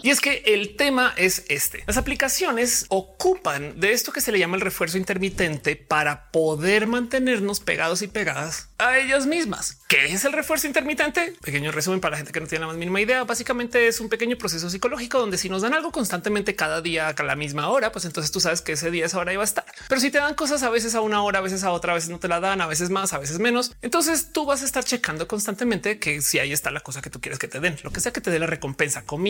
Y 0.02 0.10
es 0.10 0.20
que 0.20 0.42
el 0.46 0.76
tema 0.76 1.12
es 1.16 1.44
este. 1.48 1.84
Las 1.86 1.96
aplicaciones 1.96 2.86
ocupan 2.88 3.78
de 3.80 3.92
esto 3.92 4.12
que 4.12 4.20
se 4.20 4.32
le 4.32 4.38
llama 4.38 4.56
el 4.56 4.62
refuerzo 4.62 4.96
intermitente 4.96 5.76
para 5.76 6.30
poder 6.30 6.86
mantenernos 6.86 7.60
pegados 7.60 8.02
y 8.02 8.08
pegadas 8.08 8.68
a 8.78 8.98
ellas 8.98 9.26
mismas. 9.26 9.78
¿Qué 9.88 10.06
es 10.06 10.24
el 10.24 10.32
refuerzo 10.32 10.66
intermitente? 10.66 11.34
Pequeño 11.42 11.70
resumen 11.70 12.00
para 12.00 12.12
la 12.12 12.16
gente 12.18 12.32
que 12.32 12.40
no 12.40 12.46
tiene 12.46 12.60
la 12.60 12.68
más 12.68 12.76
mínima 12.76 13.00
idea. 13.00 13.24
Básicamente 13.24 13.88
es 13.88 14.00
un 14.00 14.08
pequeño 14.08 14.38
proceso 14.38 14.70
psicológico 14.70 15.18
donde 15.18 15.36
si 15.36 15.48
nos 15.50 15.62
dan 15.62 15.74
algo 15.74 15.92
constantemente 15.92 16.56
cada 16.56 16.80
día 16.80 17.08
a 17.08 17.22
la 17.22 17.36
misma 17.36 17.68
hora, 17.68 17.92
pues 17.92 18.06
entonces 18.06 18.32
tú 18.32 18.40
sabes 18.40 18.62
que 18.62 18.72
ese 18.72 18.90
día, 18.90 19.04
esa 19.04 19.18
hora 19.18 19.32
iba 19.32 19.42
a 19.42 19.44
estar. 19.44 19.66
Pero 19.88 20.00
si 20.00 20.10
te 20.10 20.18
dan 20.18 20.34
cosas 20.34 20.62
a 20.62 20.70
veces 20.70 20.94
a 20.94 21.02
una 21.02 21.22
hora, 21.22 21.40
a 21.40 21.42
veces 21.42 21.64
a 21.64 21.72
otra, 21.72 21.92
a 21.92 21.94
veces 21.96 22.08
no 22.08 22.18
te 22.18 22.28
la 22.28 22.40
dan, 22.40 22.60
a 22.62 22.66
veces 22.66 22.88
más, 22.88 23.12
a 23.12 23.18
veces 23.18 23.38
menos, 23.38 23.72
entonces 23.82 24.32
tú 24.32 24.46
vas 24.46 24.62
a 24.62 24.64
estar 24.64 24.84
checando 24.84 25.28
constantemente 25.28 25.98
que 25.98 26.22
si 26.22 26.38
ahí 26.38 26.52
está 26.52 26.70
la 26.70 26.80
cosa 26.80 27.02
que 27.02 27.10
tú 27.10 27.20
quieres 27.20 27.38
que 27.38 27.48
te 27.48 27.60
den, 27.60 27.78
lo 27.82 27.90
que 27.90 28.00
sea 28.00 28.12
que 28.12 28.20
te 28.20 28.30
dé 28.30 28.38
la 28.38 28.46
recompensa, 28.46 29.04
comida, 29.04 29.29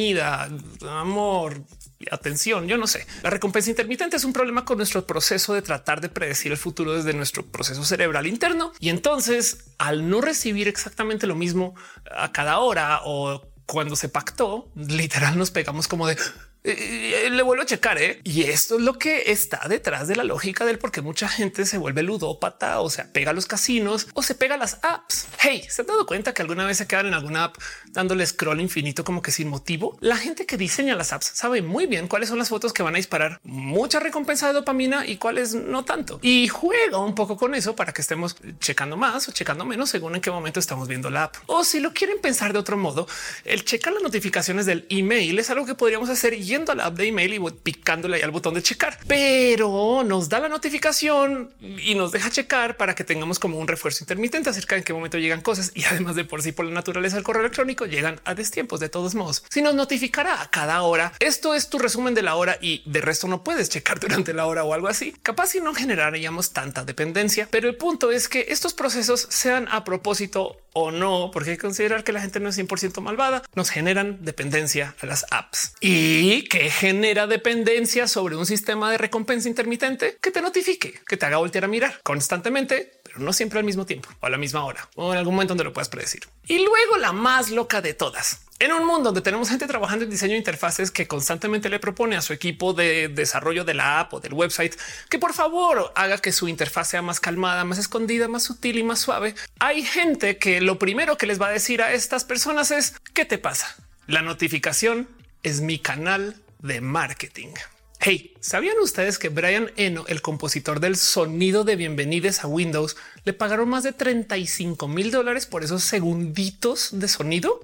amor, 0.88 1.64
atención, 2.10 2.66
yo 2.66 2.76
no 2.76 2.86
sé. 2.86 3.06
La 3.22 3.30
recompensa 3.30 3.70
intermitente 3.70 4.16
es 4.16 4.24
un 4.24 4.32
problema 4.32 4.64
con 4.64 4.78
nuestro 4.78 5.06
proceso 5.06 5.54
de 5.54 5.62
tratar 5.62 6.00
de 6.00 6.08
predecir 6.08 6.52
el 6.52 6.58
futuro 6.58 6.94
desde 6.94 7.12
nuestro 7.12 7.46
proceso 7.46 7.84
cerebral 7.84 8.26
interno. 8.26 8.72
Y 8.78 8.88
entonces, 8.88 9.72
al 9.78 10.08
no 10.08 10.20
recibir 10.20 10.68
exactamente 10.68 11.26
lo 11.26 11.34
mismo 11.34 11.74
a 12.10 12.32
cada 12.32 12.58
hora 12.58 13.00
o 13.04 13.42
cuando 13.66 13.96
se 13.96 14.08
pactó, 14.08 14.70
literal 14.74 15.38
nos 15.38 15.50
pegamos 15.50 15.86
como 15.86 16.06
de 16.06 16.16
le 16.62 17.42
vuelvo 17.42 17.62
a 17.62 17.66
checar. 17.66 17.98
¿eh? 17.98 18.20
Y 18.24 18.42
esto 18.42 18.76
es 18.76 18.82
lo 18.82 18.98
que 18.98 19.30
está 19.32 19.66
detrás 19.68 20.08
de 20.08 20.16
la 20.16 20.24
lógica 20.24 20.64
del 20.64 20.78
por 20.78 20.92
qué 20.92 21.00
mucha 21.00 21.28
gente 21.28 21.64
se 21.64 21.78
vuelve 21.78 22.02
ludópata 22.02 22.80
o 22.80 22.90
se 22.90 23.04
pega 23.04 23.30
a 23.30 23.34
los 23.34 23.46
casinos 23.46 24.08
o 24.14 24.22
se 24.22 24.34
pega 24.34 24.54
a 24.54 24.58
las 24.58 24.78
apps. 24.82 25.26
Hey, 25.38 25.64
se 25.68 25.82
han 25.82 25.88
dado 25.88 26.06
cuenta 26.06 26.34
que 26.34 26.42
alguna 26.42 26.66
vez 26.66 26.78
se 26.78 26.86
quedan 26.86 27.06
en 27.06 27.14
alguna 27.14 27.44
app 27.44 27.56
dándole 27.88 28.26
scroll 28.26 28.60
infinito 28.60 29.04
como 29.04 29.22
que 29.22 29.30
sin 29.30 29.48
motivo. 29.48 29.96
La 30.00 30.16
gente 30.16 30.46
que 30.46 30.56
diseña 30.56 30.94
las 30.96 31.12
apps 31.12 31.30
sabe 31.34 31.62
muy 31.62 31.86
bien 31.86 32.08
cuáles 32.08 32.28
son 32.28 32.38
las 32.38 32.48
fotos 32.48 32.72
que 32.72 32.82
van 32.82 32.94
a 32.94 32.98
disparar 32.98 33.40
mucha 33.42 34.00
recompensa 34.00 34.48
de 34.48 34.52
dopamina 34.54 35.06
y 35.06 35.16
cuáles 35.16 35.54
no 35.54 35.84
tanto. 35.84 36.18
Y 36.22 36.48
juega 36.48 36.98
un 36.98 37.14
poco 37.14 37.36
con 37.36 37.54
eso 37.54 37.74
para 37.74 37.92
que 37.92 38.02
estemos 38.02 38.36
checando 38.58 38.96
más 38.96 39.28
o 39.28 39.32
checando 39.32 39.64
menos 39.64 39.90
según 39.90 40.14
en 40.14 40.20
qué 40.20 40.30
momento 40.30 40.60
estamos 40.60 40.88
viendo 40.88 41.10
la 41.10 41.24
app. 41.24 41.36
O 41.46 41.64
si 41.64 41.80
lo 41.80 41.92
quieren 41.92 42.20
pensar 42.20 42.52
de 42.52 42.58
otro 42.58 42.76
modo, 42.76 43.06
el 43.44 43.64
checar 43.64 43.92
las 43.92 44.02
notificaciones 44.02 44.66
del 44.66 44.86
email 44.88 45.38
es 45.38 45.50
algo 45.50 45.66
que 45.66 45.74
podríamos 45.74 46.08
hacer 46.08 46.34
yendo 46.50 46.72
a 46.72 46.74
la 46.74 46.86
app 46.86 46.96
de 46.96 47.06
email 47.06 47.34
y 47.34 47.40
picándole 47.62 48.16
ahí 48.16 48.22
al 48.22 48.30
botón 48.30 48.54
de 48.54 48.62
checar, 48.62 48.98
pero 49.06 50.02
nos 50.04 50.28
da 50.28 50.40
la 50.40 50.48
notificación 50.48 51.54
y 51.60 51.94
nos 51.94 52.12
deja 52.12 52.30
checar 52.30 52.76
para 52.76 52.94
que 52.94 53.04
tengamos 53.04 53.38
como 53.38 53.58
un 53.58 53.68
refuerzo 53.68 54.04
intermitente 54.04 54.50
acerca 54.50 54.74
de 54.74 54.80
en 54.80 54.84
qué 54.84 54.92
momento 54.92 55.18
llegan 55.18 55.40
cosas. 55.40 55.72
Y 55.74 55.84
además 55.84 56.16
de 56.16 56.24
por 56.24 56.42
sí, 56.42 56.52
por 56.52 56.66
la 56.66 56.72
naturaleza 56.72 57.16
del 57.16 57.24
correo 57.24 57.40
electrónico, 57.40 57.86
llegan 57.86 58.20
a 58.24 58.34
destiempos 58.34 58.80
de 58.80 58.88
todos 58.88 59.14
modos. 59.14 59.44
Si 59.48 59.62
nos 59.62 59.74
notificará 59.74 60.42
a 60.42 60.50
cada 60.50 60.82
hora, 60.82 61.12
esto 61.20 61.54
es 61.54 61.70
tu 61.70 61.78
resumen 61.78 62.14
de 62.14 62.22
la 62.22 62.34
hora 62.34 62.58
y 62.60 62.82
de 62.84 63.00
resto 63.00 63.28
no 63.28 63.42
puedes 63.42 63.70
checar 63.70 64.00
durante 64.00 64.34
la 64.34 64.46
hora 64.46 64.64
o 64.64 64.74
algo 64.74 64.88
así. 64.88 65.14
Capaz 65.22 65.48
si 65.48 65.60
no 65.60 65.72
generaríamos 65.72 66.52
tanta 66.52 66.84
dependencia, 66.84 67.48
pero 67.50 67.68
el 67.68 67.76
punto 67.76 68.10
es 68.10 68.28
que 68.28 68.46
estos 68.48 68.74
procesos 68.74 69.26
sean 69.30 69.68
a 69.70 69.84
propósito 69.84 70.56
o 70.72 70.90
no, 70.90 71.30
porque 71.32 71.50
hay 71.50 71.56
que 71.56 71.62
considerar 71.62 72.04
que 72.04 72.12
la 72.12 72.20
gente 72.20 72.40
no 72.40 72.48
es 72.48 72.58
100% 72.58 73.00
malvada, 73.00 73.42
nos 73.54 73.70
generan 73.70 74.18
dependencia 74.24 74.94
a 75.00 75.06
las 75.06 75.26
apps 75.30 75.74
y 75.80 76.44
que 76.44 76.70
genera 76.70 77.26
dependencia 77.26 78.06
sobre 78.06 78.36
un 78.36 78.46
sistema 78.46 78.90
de 78.90 78.98
recompensa 78.98 79.48
intermitente 79.48 80.16
que 80.20 80.30
te 80.30 80.42
notifique, 80.42 81.00
que 81.06 81.16
te 81.16 81.26
haga 81.26 81.38
voltear 81.38 81.64
a 81.64 81.68
mirar 81.68 82.00
constantemente, 82.02 83.00
pero 83.02 83.20
no 83.20 83.32
siempre 83.32 83.58
al 83.58 83.64
mismo 83.64 83.86
tiempo 83.86 84.08
o 84.20 84.26
a 84.26 84.30
la 84.30 84.38
misma 84.38 84.64
hora 84.64 84.88
o 84.94 85.12
en 85.12 85.18
algún 85.18 85.34
momento 85.34 85.52
donde 85.52 85.64
lo 85.64 85.72
puedas 85.72 85.88
predecir. 85.88 86.28
Y 86.46 86.58
luego 86.58 86.96
la 86.98 87.12
más 87.12 87.50
loca 87.50 87.80
de 87.80 87.94
todas. 87.94 88.40
En 88.60 88.72
un 88.72 88.84
mundo 88.84 89.04
donde 89.04 89.22
tenemos 89.22 89.48
gente 89.48 89.66
trabajando 89.66 90.04
en 90.04 90.10
diseño 90.10 90.32
de 90.32 90.38
interfaces 90.38 90.90
que 90.90 91.08
constantemente 91.08 91.70
le 91.70 91.78
propone 91.78 92.14
a 92.16 92.20
su 92.20 92.34
equipo 92.34 92.74
de 92.74 93.08
desarrollo 93.08 93.64
de 93.64 93.72
la 93.72 94.00
app 94.00 94.12
o 94.12 94.20
del 94.20 94.34
website 94.34 94.76
que 95.08 95.18
por 95.18 95.32
favor 95.32 95.90
haga 95.96 96.18
que 96.18 96.30
su 96.30 96.46
interfaz 96.46 96.90
sea 96.90 97.00
más 97.00 97.20
calmada, 97.20 97.64
más 97.64 97.78
escondida, 97.78 98.28
más 98.28 98.42
sutil 98.42 98.76
y 98.76 98.82
más 98.82 98.98
suave. 98.98 99.34
Hay 99.60 99.82
gente 99.82 100.36
que 100.36 100.60
lo 100.60 100.78
primero 100.78 101.16
que 101.16 101.26
les 101.26 101.40
va 101.40 101.46
a 101.46 101.52
decir 101.52 101.80
a 101.80 101.94
estas 101.94 102.24
personas 102.24 102.70
es 102.70 102.96
¿qué 103.14 103.24
te 103.24 103.38
pasa? 103.38 103.76
La 104.06 104.20
notificación 104.20 105.08
es 105.42 105.62
mi 105.62 105.78
canal 105.78 106.36
de 106.58 106.82
marketing. 106.82 107.54
Hey, 107.98 108.34
¿sabían 108.40 108.78
ustedes 108.82 109.18
que 109.18 109.30
Brian 109.30 109.72
Eno, 109.76 110.04
el 110.06 110.20
compositor 110.20 110.80
del 110.80 110.96
sonido 110.96 111.64
de 111.64 111.76
bienvenidos 111.76 112.44
a 112.44 112.46
Windows, 112.46 112.98
le 113.24 113.32
pagaron 113.32 113.70
más 113.70 113.84
de 113.84 113.94
35 113.94 114.86
mil 114.86 115.10
dólares 115.10 115.46
por 115.46 115.64
esos 115.64 115.82
segunditos 115.82 116.90
de 116.92 117.08
sonido? 117.08 117.60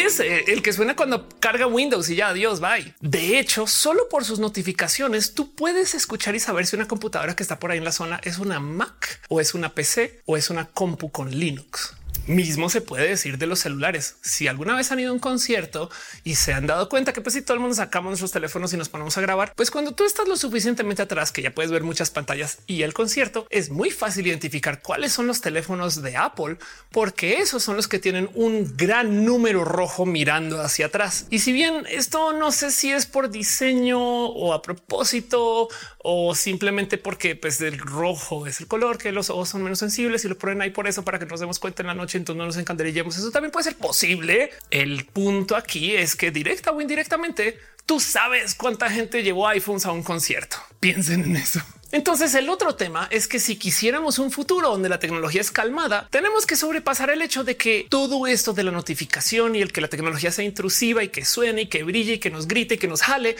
Es 0.00 0.20
eh, 0.20 0.44
el 0.48 0.62
que 0.62 0.72
suena 0.72 0.96
cuando 0.96 1.28
carga 1.40 1.66
Windows 1.66 2.08
y 2.10 2.16
ya 2.16 2.28
adiós, 2.28 2.60
bye. 2.60 2.94
De 3.00 3.38
hecho, 3.38 3.66
solo 3.66 4.08
por 4.08 4.24
sus 4.24 4.38
notificaciones 4.38 5.34
tú 5.34 5.54
puedes 5.54 5.94
escuchar 5.94 6.34
y 6.34 6.40
saber 6.40 6.66
si 6.66 6.76
una 6.76 6.88
computadora 6.88 7.36
que 7.36 7.42
está 7.42 7.58
por 7.58 7.70
ahí 7.70 7.78
en 7.78 7.84
la 7.84 7.92
zona 7.92 8.20
es 8.24 8.38
una 8.38 8.60
Mac 8.60 9.20
o 9.28 9.40
es 9.40 9.54
una 9.54 9.74
PC 9.74 10.22
o 10.26 10.36
es 10.36 10.50
una 10.50 10.66
compu 10.66 11.10
con 11.10 11.30
Linux. 11.30 11.94
Mismo 12.26 12.70
se 12.70 12.80
puede 12.80 13.08
decir 13.08 13.38
de 13.38 13.46
los 13.46 13.60
celulares. 13.60 14.16
Si 14.20 14.48
alguna 14.48 14.76
vez 14.76 14.92
han 14.92 15.00
ido 15.00 15.10
a 15.10 15.14
un 15.14 15.18
concierto 15.18 15.90
y 16.24 16.36
se 16.36 16.52
han 16.52 16.66
dado 16.66 16.88
cuenta 16.88 17.12
que 17.12 17.20
pues 17.20 17.34
si 17.34 17.42
todo 17.42 17.54
el 17.54 17.60
mundo 17.60 17.74
sacamos 17.74 18.10
nuestros 18.10 18.32
teléfonos 18.32 18.72
y 18.72 18.76
nos 18.76 18.88
ponemos 18.88 19.16
a 19.18 19.20
grabar, 19.20 19.52
pues 19.56 19.70
cuando 19.70 19.92
tú 19.92 20.04
estás 20.04 20.28
lo 20.28 20.36
suficientemente 20.36 21.02
atrás 21.02 21.32
que 21.32 21.42
ya 21.42 21.54
puedes 21.54 21.70
ver 21.70 21.82
muchas 21.82 22.10
pantallas 22.10 22.58
y 22.66 22.82
el 22.82 22.94
concierto, 22.94 23.46
es 23.50 23.70
muy 23.70 23.90
fácil 23.90 24.26
identificar 24.26 24.82
cuáles 24.82 25.12
son 25.12 25.26
los 25.26 25.40
teléfonos 25.40 26.02
de 26.02 26.16
Apple, 26.16 26.56
porque 26.90 27.38
esos 27.38 27.62
son 27.62 27.76
los 27.76 27.88
que 27.88 27.98
tienen 27.98 28.30
un 28.34 28.76
gran 28.76 29.24
número 29.24 29.64
rojo 29.64 30.06
mirando 30.06 30.60
hacia 30.60 30.86
atrás. 30.86 31.26
Y 31.30 31.40
si 31.40 31.52
bien 31.52 31.84
esto 31.88 32.32
no 32.32 32.52
sé 32.52 32.70
si 32.70 32.92
es 32.92 33.06
por 33.06 33.30
diseño 33.30 34.00
o 34.00 34.52
a 34.52 34.62
propósito 34.62 35.68
o 35.98 36.34
simplemente 36.34 36.98
porque 36.98 37.36
pues 37.36 37.60
el 37.60 37.78
rojo 37.78 38.46
es 38.46 38.60
el 38.60 38.66
color 38.66 38.98
que 38.98 39.12
los 39.12 39.30
ojos 39.30 39.48
son 39.48 39.62
menos 39.62 39.78
sensibles 39.78 40.24
y 40.24 40.28
lo 40.28 40.38
ponen 40.38 40.62
ahí 40.62 40.70
por 40.70 40.88
eso 40.88 41.04
para 41.04 41.18
que 41.18 41.26
nos 41.26 41.40
demos 41.40 41.58
cuenta 41.58 41.82
en 41.82 41.88
la 41.88 41.94
noche, 41.94 42.18
entonces 42.20 42.38
no 42.38 42.46
nos 42.46 42.56
encandelillemos. 42.56 43.16
Eso 43.16 43.30
también 43.30 43.50
puede 43.50 43.64
ser 43.64 43.76
posible. 43.76 44.50
El 44.70 45.06
punto 45.06 45.56
aquí 45.56 45.94
es 45.96 46.16
que 46.16 46.30
directa 46.30 46.70
o 46.70 46.80
indirectamente 46.80 47.58
tú 47.86 47.98
sabes 47.98 48.54
cuánta 48.54 48.88
gente 48.88 49.22
llevó 49.22 49.48
iPhones 49.48 49.86
a 49.86 49.92
un 49.92 50.02
concierto. 50.02 50.56
Piensen 50.78 51.24
en 51.24 51.36
eso. 51.36 51.60
Entonces 51.92 52.34
el 52.34 52.48
otro 52.48 52.76
tema 52.76 53.08
es 53.10 53.26
que 53.26 53.40
si 53.40 53.56
quisiéramos 53.56 54.18
un 54.20 54.30
futuro 54.30 54.70
donde 54.70 54.88
la 54.88 55.00
tecnología 55.00 55.40
es 55.40 55.50
calmada, 55.50 56.06
tenemos 56.10 56.46
que 56.46 56.54
sobrepasar 56.54 57.10
el 57.10 57.20
hecho 57.20 57.42
de 57.42 57.56
que 57.56 57.86
todo 57.88 58.28
esto 58.28 58.52
de 58.52 58.62
la 58.62 58.70
notificación 58.70 59.56
y 59.56 59.60
el 59.60 59.72
que 59.72 59.80
la 59.80 59.88
tecnología 59.88 60.30
sea 60.30 60.44
intrusiva 60.44 61.02
y 61.02 61.08
que 61.08 61.24
suene 61.24 61.62
y 61.62 61.66
que 61.66 61.82
brille 61.82 62.14
y 62.14 62.18
que 62.18 62.30
nos 62.30 62.46
grite 62.46 62.76
y 62.76 62.78
que 62.78 62.86
nos 62.86 63.02
jale 63.02 63.34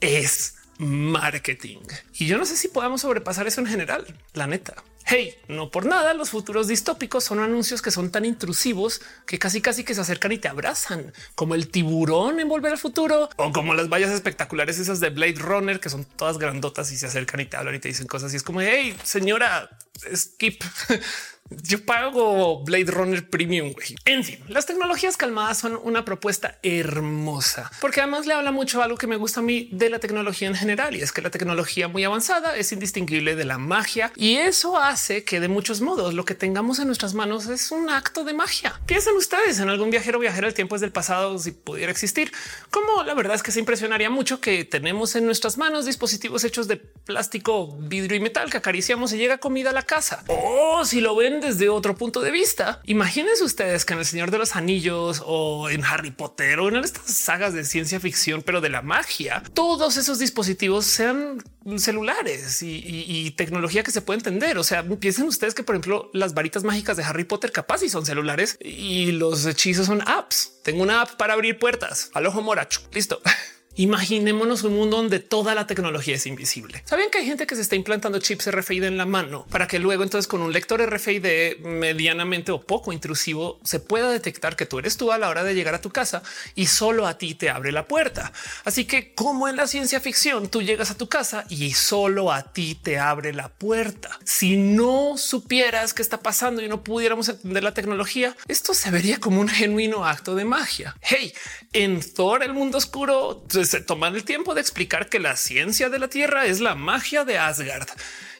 es 0.00 0.56
marketing. 0.78 1.78
Y 2.18 2.26
yo 2.26 2.36
no 2.38 2.44
sé 2.44 2.56
si 2.56 2.68
podamos 2.68 3.00
sobrepasar 3.00 3.46
eso 3.46 3.60
en 3.60 3.66
general, 3.66 4.06
la 4.34 4.46
neta. 4.46 4.74
Hey, 5.06 5.34
no 5.48 5.70
por 5.70 5.86
nada, 5.86 6.12
los 6.12 6.30
futuros 6.30 6.68
distópicos 6.68 7.24
son 7.24 7.40
anuncios 7.40 7.80
que 7.80 7.90
son 7.90 8.10
tan 8.10 8.24
intrusivos 8.24 9.00
que 9.26 9.38
casi 9.38 9.62
casi 9.62 9.82
que 9.82 9.94
se 9.94 10.02
acercan 10.02 10.32
y 10.32 10.38
te 10.38 10.48
abrazan, 10.48 11.14
como 11.34 11.54
el 11.54 11.68
tiburón 11.68 12.40
en 12.40 12.48
Volver 12.48 12.72
al 12.72 12.78
Futuro 12.78 13.30
o 13.36 13.52
como 13.52 13.72
las 13.72 13.88
vallas 13.88 14.10
espectaculares 14.10 14.78
esas 14.78 15.00
de 15.00 15.10
Blade 15.10 15.36
Runner 15.38 15.80
que 15.80 15.88
son 15.88 16.04
todas 16.04 16.38
grandotas 16.38 16.92
y 16.92 16.98
se 16.98 17.06
acercan 17.06 17.40
y 17.40 17.46
te 17.46 17.56
hablan 17.56 17.74
y 17.74 17.78
te 17.78 17.88
dicen 17.88 18.06
cosas 18.06 18.32
y 18.34 18.36
es 18.36 18.42
como, 18.42 18.60
hey, 18.60 18.94
señora, 19.02 19.70
skip. 20.14 20.62
Yo 21.50 21.84
pago 21.84 22.62
Blade 22.62 22.90
Runner 22.90 23.28
Premium. 23.28 23.72
En 24.04 24.22
fin, 24.22 24.38
las 24.48 24.66
tecnologías 24.66 25.16
calmadas 25.16 25.58
son 25.58 25.80
una 25.82 26.04
propuesta 26.04 26.58
hermosa, 26.62 27.70
porque 27.80 28.00
además 28.00 28.26
le 28.26 28.34
habla 28.34 28.52
mucho 28.52 28.82
algo 28.82 28.98
que 28.98 29.06
me 29.06 29.16
gusta 29.16 29.40
a 29.40 29.42
mí 29.42 29.70
de 29.72 29.88
la 29.88 29.98
tecnología 29.98 30.48
en 30.48 30.54
general 30.54 30.94
y 30.94 31.00
es 31.00 31.10
que 31.10 31.22
la 31.22 31.30
tecnología 31.30 31.88
muy 31.88 32.04
avanzada 32.04 32.54
es 32.54 32.70
indistinguible 32.72 33.34
de 33.34 33.46
la 33.46 33.56
magia 33.56 34.12
y 34.14 34.36
eso 34.36 34.76
hace 34.78 35.24
que 35.24 35.40
de 35.40 35.48
muchos 35.48 35.80
modos 35.80 36.12
lo 36.12 36.26
que 36.26 36.34
tengamos 36.34 36.80
en 36.80 36.86
nuestras 36.86 37.14
manos 37.14 37.46
es 37.46 37.70
un 37.70 37.88
acto 37.88 38.24
de 38.24 38.34
magia. 38.34 38.78
Piensen 38.84 39.16
ustedes 39.16 39.58
en 39.58 39.70
algún 39.70 39.90
viajero 39.90 40.18
viajero 40.18 40.48
al 40.48 40.54
tiempo 40.54 40.78
del 40.78 40.92
pasado 40.92 41.38
si 41.38 41.52
pudiera 41.52 41.90
existir, 41.90 42.30
como 42.70 43.04
la 43.04 43.14
verdad 43.14 43.36
es 43.36 43.42
que 43.42 43.52
se 43.52 43.60
impresionaría 43.60 44.10
mucho 44.10 44.40
que 44.42 44.66
tenemos 44.66 45.16
en 45.16 45.24
nuestras 45.24 45.56
manos 45.56 45.86
dispositivos 45.86 46.44
hechos 46.44 46.68
de 46.68 46.76
plástico, 46.76 47.74
vidrio 47.78 48.18
y 48.18 48.20
metal 48.20 48.50
que 48.50 48.58
acariciamos 48.58 49.12
y 49.14 49.16
llega 49.16 49.38
comida 49.38 49.70
a 49.70 49.72
la 49.72 49.82
casa. 49.82 50.24
O 50.28 50.84
si 50.84 51.00
lo 51.00 51.16
ven 51.16 51.37
desde 51.40 51.68
otro 51.68 51.96
punto 51.96 52.20
de 52.20 52.30
vista. 52.30 52.80
Imagínense 52.84 53.44
ustedes 53.44 53.84
que 53.84 53.94
en 53.94 54.00
El 54.00 54.04
Señor 54.06 54.30
de 54.30 54.38
los 54.38 54.56
Anillos 54.56 55.22
o 55.24 55.70
en 55.70 55.84
Harry 55.84 56.10
Potter 56.10 56.60
o 56.60 56.68
en 56.68 56.76
estas 56.76 57.12
sagas 57.12 57.54
de 57.54 57.64
ciencia 57.64 58.00
ficción, 58.00 58.42
pero 58.42 58.60
de 58.60 58.68
la 58.68 58.82
magia, 58.82 59.42
todos 59.54 59.96
esos 59.96 60.18
dispositivos 60.18 60.84
sean 60.84 61.42
celulares 61.76 62.62
y, 62.62 63.30
tecnología 63.36 63.82
que 63.82 63.90
se 63.90 64.00
puede 64.00 64.18
entender. 64.18 64.58
O 64.58 64.64
sea, 64.64 64.82
piensen 64.82 65.26
ustedes 65.26 65.54
que, 65.54 65.62
por 65.62 65.74
ejemplo, 65.74 66.10
las 66.12 66.34
varitas 66.34 66.64
mágicas 66.64 66.96
de 66.96 67.04
Harry 67.04 67.24
Potter 67.24 67.52
capaz 67.52 67.82
y 67.82 67.88
son 67.88 68.06
celulares 68.06 68.58
y 68.60 69.12
los 69.12 69.44
hechizos 69.46 69.86
son 69.86 70.02
apps. 70.08 70.60
Tengo 70.64 70.82
una 70.82 71.02
app 71.02 71.16
para 71.16 71.34
abrir 71.34 71.58
puertas 71.58 72.10
al 72.14 72.26
ojo 72.26 72.42
moracho. 72.42 72.80
Listo. 72.92 73.20
Imaginémonos 73.78 74.64
un 74.64 74.74
mundo 74.74 74.96
donde 74.96 75.20
toda 75.20 75.54
la 75.54 75.68
tecnología 75.68 76.16
es 76.16 76.26
invisible. 76.26 76.82
Saben 76.84 77.10
que 77.12 77.18
hay 77.18 77.26
gente 77.26 77.46
que 77.46 77.54
se 77.54 77.60
está 77.60 77.76
implantando 77.76 78.18
chips 78.18 78.50
RFID 78.50 78.82
en 78.82 78.96
la 78.96 79.06
mano 79.06 79.46
para 79.52 79.68
que 79.68 79.78
luego 79.78 80.02
entonces 80.02 80.26
con 80.26 80.40
un 80.40 80.52
lector 80.52 80.80
RFID 80.82 81.58
medianamente 81.60 82.50
o 82.50 82.60
poco 82.60 82.92
intrusivo 82.92 83.60
se 83.62 83.78
pueda 83.78 84.10
detectar 84.10 84.56
que 84.56 84.66
tú 84.66 84.80
eres 84.80 84.96
tú 84.96 85.12
a 85.12 85.18
la 85.18 85.28
hora 85.28 85.44
de 85.44 85.54
llegar 85.54 85.76
a 85.76 85.80
tu 85.80 85.90
casa 85.90 86.24
y 86.56 86.66
solo 86.66 87.06
a 87.06 87.18
ti 87.18 87.36
te 87.36 87.50
abre 87.50 87.70
la 87.70 87.86
puerta. 87.86 88.32
Así 88.64 88.84
que 88.84 89.14
como 89.14 89.46
en 89.46 89.54
la 89.54 89.68
ciencia 89.68 90.00
ficción, 90.00 90.48
tú 90.48 90.60
llegas 90.60 90.90
a 90.90 90.96
tu 90.96 91.08
casa 91.08 91.44
y 91.48 91.72
solo 91.74 92.32
a 92.32 92.52
ti 92.52 92.74
te 92.74 92.98
abre 92.98 93.32
la 93.32 93.48
puerta. 93.48 94.18
Si 94.24 94.56
no 94.56 95.16
supieras 95.16 95.94
qué 95.94 96.02
está 96.02 96.18
pasando 96.18 96.62
y 96.62 96.68
no 96.68 96.82
pudiéramos 96.82 97.28
entender 97.28 97.62
la 97.62 97.74
tecnología, 97.74 98.34
esto 98.48 98.74
se 98.74 98.90
vería 98.90 99.20
como 99.20 99.40
un 99.40 99.48
genuino 99.48 100.04
acto 100.04 100.34
de 100.34 100.44
magia. 100.44 100.96
Hey, 101.00 101.32
en 101.72 102.00
Thor, 102.00 102.42
el 102.42 102.54
mundo 102.54 102.78
oscuro, 102.78 103.44
se 103.68 103.80
toman 103.80 104.16
el 104.16 104.24
tiempo 104.24 104.54
de 104.54 104.60
explicar 104.60 105.08
que 105.08 105.20
la 105.20 105.36
ciencia 105.36 105.88
de 105.88 105.98
la 105.98 106.08
Tierra 106.08 106.46
es 106.46 106.60
la 106.60 106.74
magia 106.74 107.24
de 107.24 107.38
Asgard. 107.38 107.88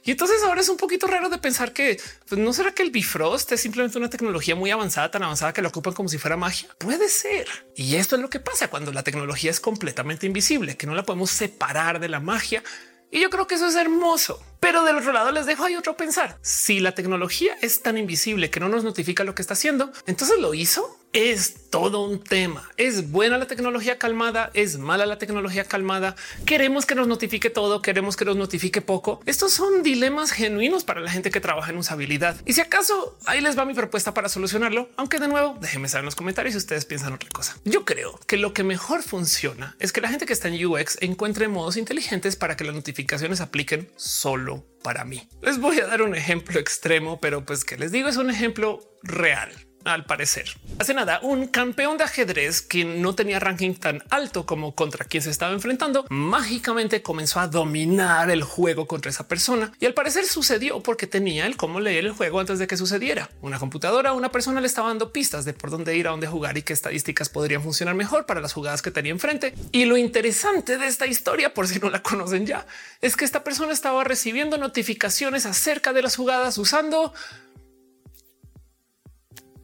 Y 0.04 0.12
entonces 0.12 0.42
ahora 0.42 0.60
es 0.60 0.68
un 0.68 0.76
poquito 0.76 1.06
raro 1.06 1.28
de 1.28 1.38
pensar 1.38 1.72
que 1.72 2.00
pues, 2.28 2.40
no 2.40 2.52
será 2.52 2.72
que 2.72 2.82
el 2.82 2.90
Bifrost 2.90 3.52
es 3.52 3.60
simplemente 3.60 3.98
una 3.98 4.08
tecnología 4.08 4.56
muy 4.56 4.70
avanzada, 4.70 5.10
tan 5.10 5.22
avanzada 5.22 5.52
que 5.52 5.62
lo 5.62 5.68
ocupan 5.68 5.92
como 5.92 6.08
si 6.08 6.18
fuera 6.18 6.36
magia. 6.36 6.68
Puede 6.78 7.08
ser. 7.08 7.46
Y 7.76 7.96
esto 7.96 8.16
es 8.16 8.22
lo 8.22 8.30
que 8.30 8.40
pasa 8.40 8.68
cuando 8.68 8.92
la 8.92 9.02
tecnología 9.02 9.50
es 9.50 9.60
completamente 9.60 10.26
invisible, 10.26 10.76
que 10.76 10.86
no 10.86 10.94
la 10.94 11.04
podemos 11.04 11.30
separar 11.30 12.00
de 12.00 12.08
la 12.08 12.20
magia. 12.20 12.62
Y 13.10 13.20
yo 13.20 13.30
creo 13.30 13.46
que 13.46 13.56
eso 13.56 13.66
es 13.66 13.74
hermoso. 13.74 14.42
Pero 14.60 14.84
del 14.84 14.96
otro 14.96 15.12
lado 15.12 15.30
les 15.32 15.46
dejo 15.46 15.64
ahí 15.64 15.76
otro 15.76 15.96
pensar. 15.96 16.38
Si 16.42 16.80
la 16.80 16.92
tecnología 16.92 17.56
es 17.62 17.82
tan 17.82 17.96
invisible 17.96 18.50
que 18.50 18.60
no 18.60 18.68
nos 18.68 18.84
notifica 18.84 19.24
lo 19.24 19.34
que 19.34 19.42
está 19.42 19.54
haciendo, 19.54 19.92
entonces 20.06 20.38
lo 20.38 20.54
hizo 20.54 20.98
es 21.12 21.70
todo 21.70 22.04
un 22.04 22.22
tema. 22.22 22.68
Es 22.76 23.10
buena 23.10 23.38
la 23.38 23.46
tecnología 23.46 23.98
calmada, 23.98 24.50
es 24.54 24.78
mala 24.78 25.06
la 25.06 25.18
tecnología 25.18 25.64
calmada. 25.64 26.16
Queremos 26.44 26.86
que 26.86 26.94
nos 26.94 27.08
notifique 27.08 27.50
todo, 27.50 27.82
queremos 27.82 28.16
que 28.16 28.24
nos 28.24 28.36
notifique 28.36 28.82
poco. 28.82 29.20
Estos 29.26 29.52
son 29.52 29.82
dilemas 29.82 30.32
genuinos 30.32 30.84
para 30.84 31.00
la 31.00 31.10
gente 31.10 31.30
que 31.30 31.40
trabaja 31.40 31.70
en 31.70 31.78
usabilidad. 31.78 32.36
Y 32.44 32.52
si 32.52 32.60
acaso 32.60 33.16
ahí 33.26 33.40
les 33.40 33.58
va 33.58 33.64
mi 33.64 33.74
propuesta 33.74 34.12
para 34.14 34.28
solucionarlo, 34.28 34.90
aunque 34.96 35.18
de 35.18 35.28
nuevo 35.28 35.56
déjenme 35.60 35.88
saber 35.88 36.02
en 36.02 36.06
los 36.06 36.14
comentarios 36.14 36.52
si 36.52 36.58
ustedes 36.58 36.84
piensan 36.84 37.12
otra 37.12 37.30
cosa. 37.30 37.56
Yo 37.64 37.84
creo 37.84 38.18
que 38.26 38.36
lo 38.36 38.52
que 38.52 38.62
mejor 38.62 39.02
funciona 39.02 39.76
es 39.78 39.92
que 39.92 40.00
la 40.00 40.08
gente 40.08 40.26
que 40.26 40.32
está 40.32 40.48
en 40.48 40.64
UX 40.64 40.98
encuentre 41.00 41.48
modos 41.48 41.76
inteligentes 41.76 42.36
para 42.36 42.56
que 42.56 42.64
las 42.64 42.74
notificaciones 42.74 43.40
apliquen 43.40 43.90
solo 43.96 44.47
para 44.82 45.04
mí. 45.04 45.28
Les 45.42 45.58
voy 45.60 45.80
a 45.80 45.86
dar 45.86 46.02
un 46.02 46.14
ejemplo 46.14 46.58
extremo, 46.58 47.20
pero 47.20 47.44
pues 47.44 47.64
que 47.64 47.76
les 47.76 47.92
digo 47.92 48.08
es 48.08 48.16
un 48.16 48.30
ejemplo 48.30 48.80
real 49.02 49.67
al 49.94 50.04
parecer. 50.04 50.56
Hace 50.78 50.94
nada, 50.94 51.20
un 51.22 51.48
campeón 51.48 51.98
de 51.98 52.04
ajedrez 52.04 52.62
que 52.62 52.84
no 52.84 53.14
tenía 53.14 53.40
ranking 53.40 53.74
tan 53.74 54.02
alto 54.10 54.46
como 54.46 54.74
contra 54.74 55.04
quien 55.04 55.22
se 55.22 55.30
estaba 55.30 55.52
enfrentando, 55.52 56.04
mágicamente 56.08 57.02
comenzó 57.02 57.40
a 57.40 57.48
dominar 57.48 58.30
el 58.30 58.42
juego 58.42 58.86
contra 58.86 59.10
esa 59.10 59.26
persona. 59.26 59.72
Y 59.80 59.86
al 59.86 59.94
parecer 59.94 60.26
sucedió 60.26 60.82
porque 60.82 61.06
tenía 61.06 61.46
el 61.46 61.56
cómo 61.56 61.80
leer 61.80 62.06
el 62.06 62.12
juego 62.12 62.40
antes 62.40 62.58
de 62.58 62.66
que 62.66 62.76
sucediera. 62.76 63.30
Una 63.42 63.58
computadora, 63.58 64.12
una 64.12 64.30
persona 64.30 64.60
le 64.60 64.66
estaba 64.66 64.88
dando 64.88 65.12
pistas 65.12 65.44
de 65.44 65.52
por 65.52 65.70
dónde 65.70 65.96
ir, 65.96 66.06
a 66.06 66.10
dónde 66.10 66.26
jugar 66.26 66.56
y 66.56 66.62
qué 66.62 66.72
estadísticas 66.72 67.28
podrían 67.28 67.62
funcionar 67.62 67.94
mejor 67.94 68.26
para 68.26 68.40
las 68.40 68.52
jugadas 68.52 68.82
que 68.82 68.90
tenía 68.90 69.12
enfrente. 69.12 69.54
Y 69.72 69.84
lo 69.84 69.96
interesante 69.96 70.78
de 70.78 70.86
esta 70.86 71.06
historia, 71.06 71.54
por 71.54 71.66
si 71.66 71.78
no 71.78 71.90
la 71.90 72.02
conocen 72.02 72.46
ya, 72.46 72.66
es 73.00 73.16
que 73.16 73.24
esta 73.24 73.44
persona 73.44 73.72
estaba 73.72 74.04
recibiendo 74.04 74.58
notificaciones 74.58 75.46
acerca 75.46 75.92
de 75.92 76.02
las 76.02 76.16
jugadas 76.16 76.58
usando 76.58 77.12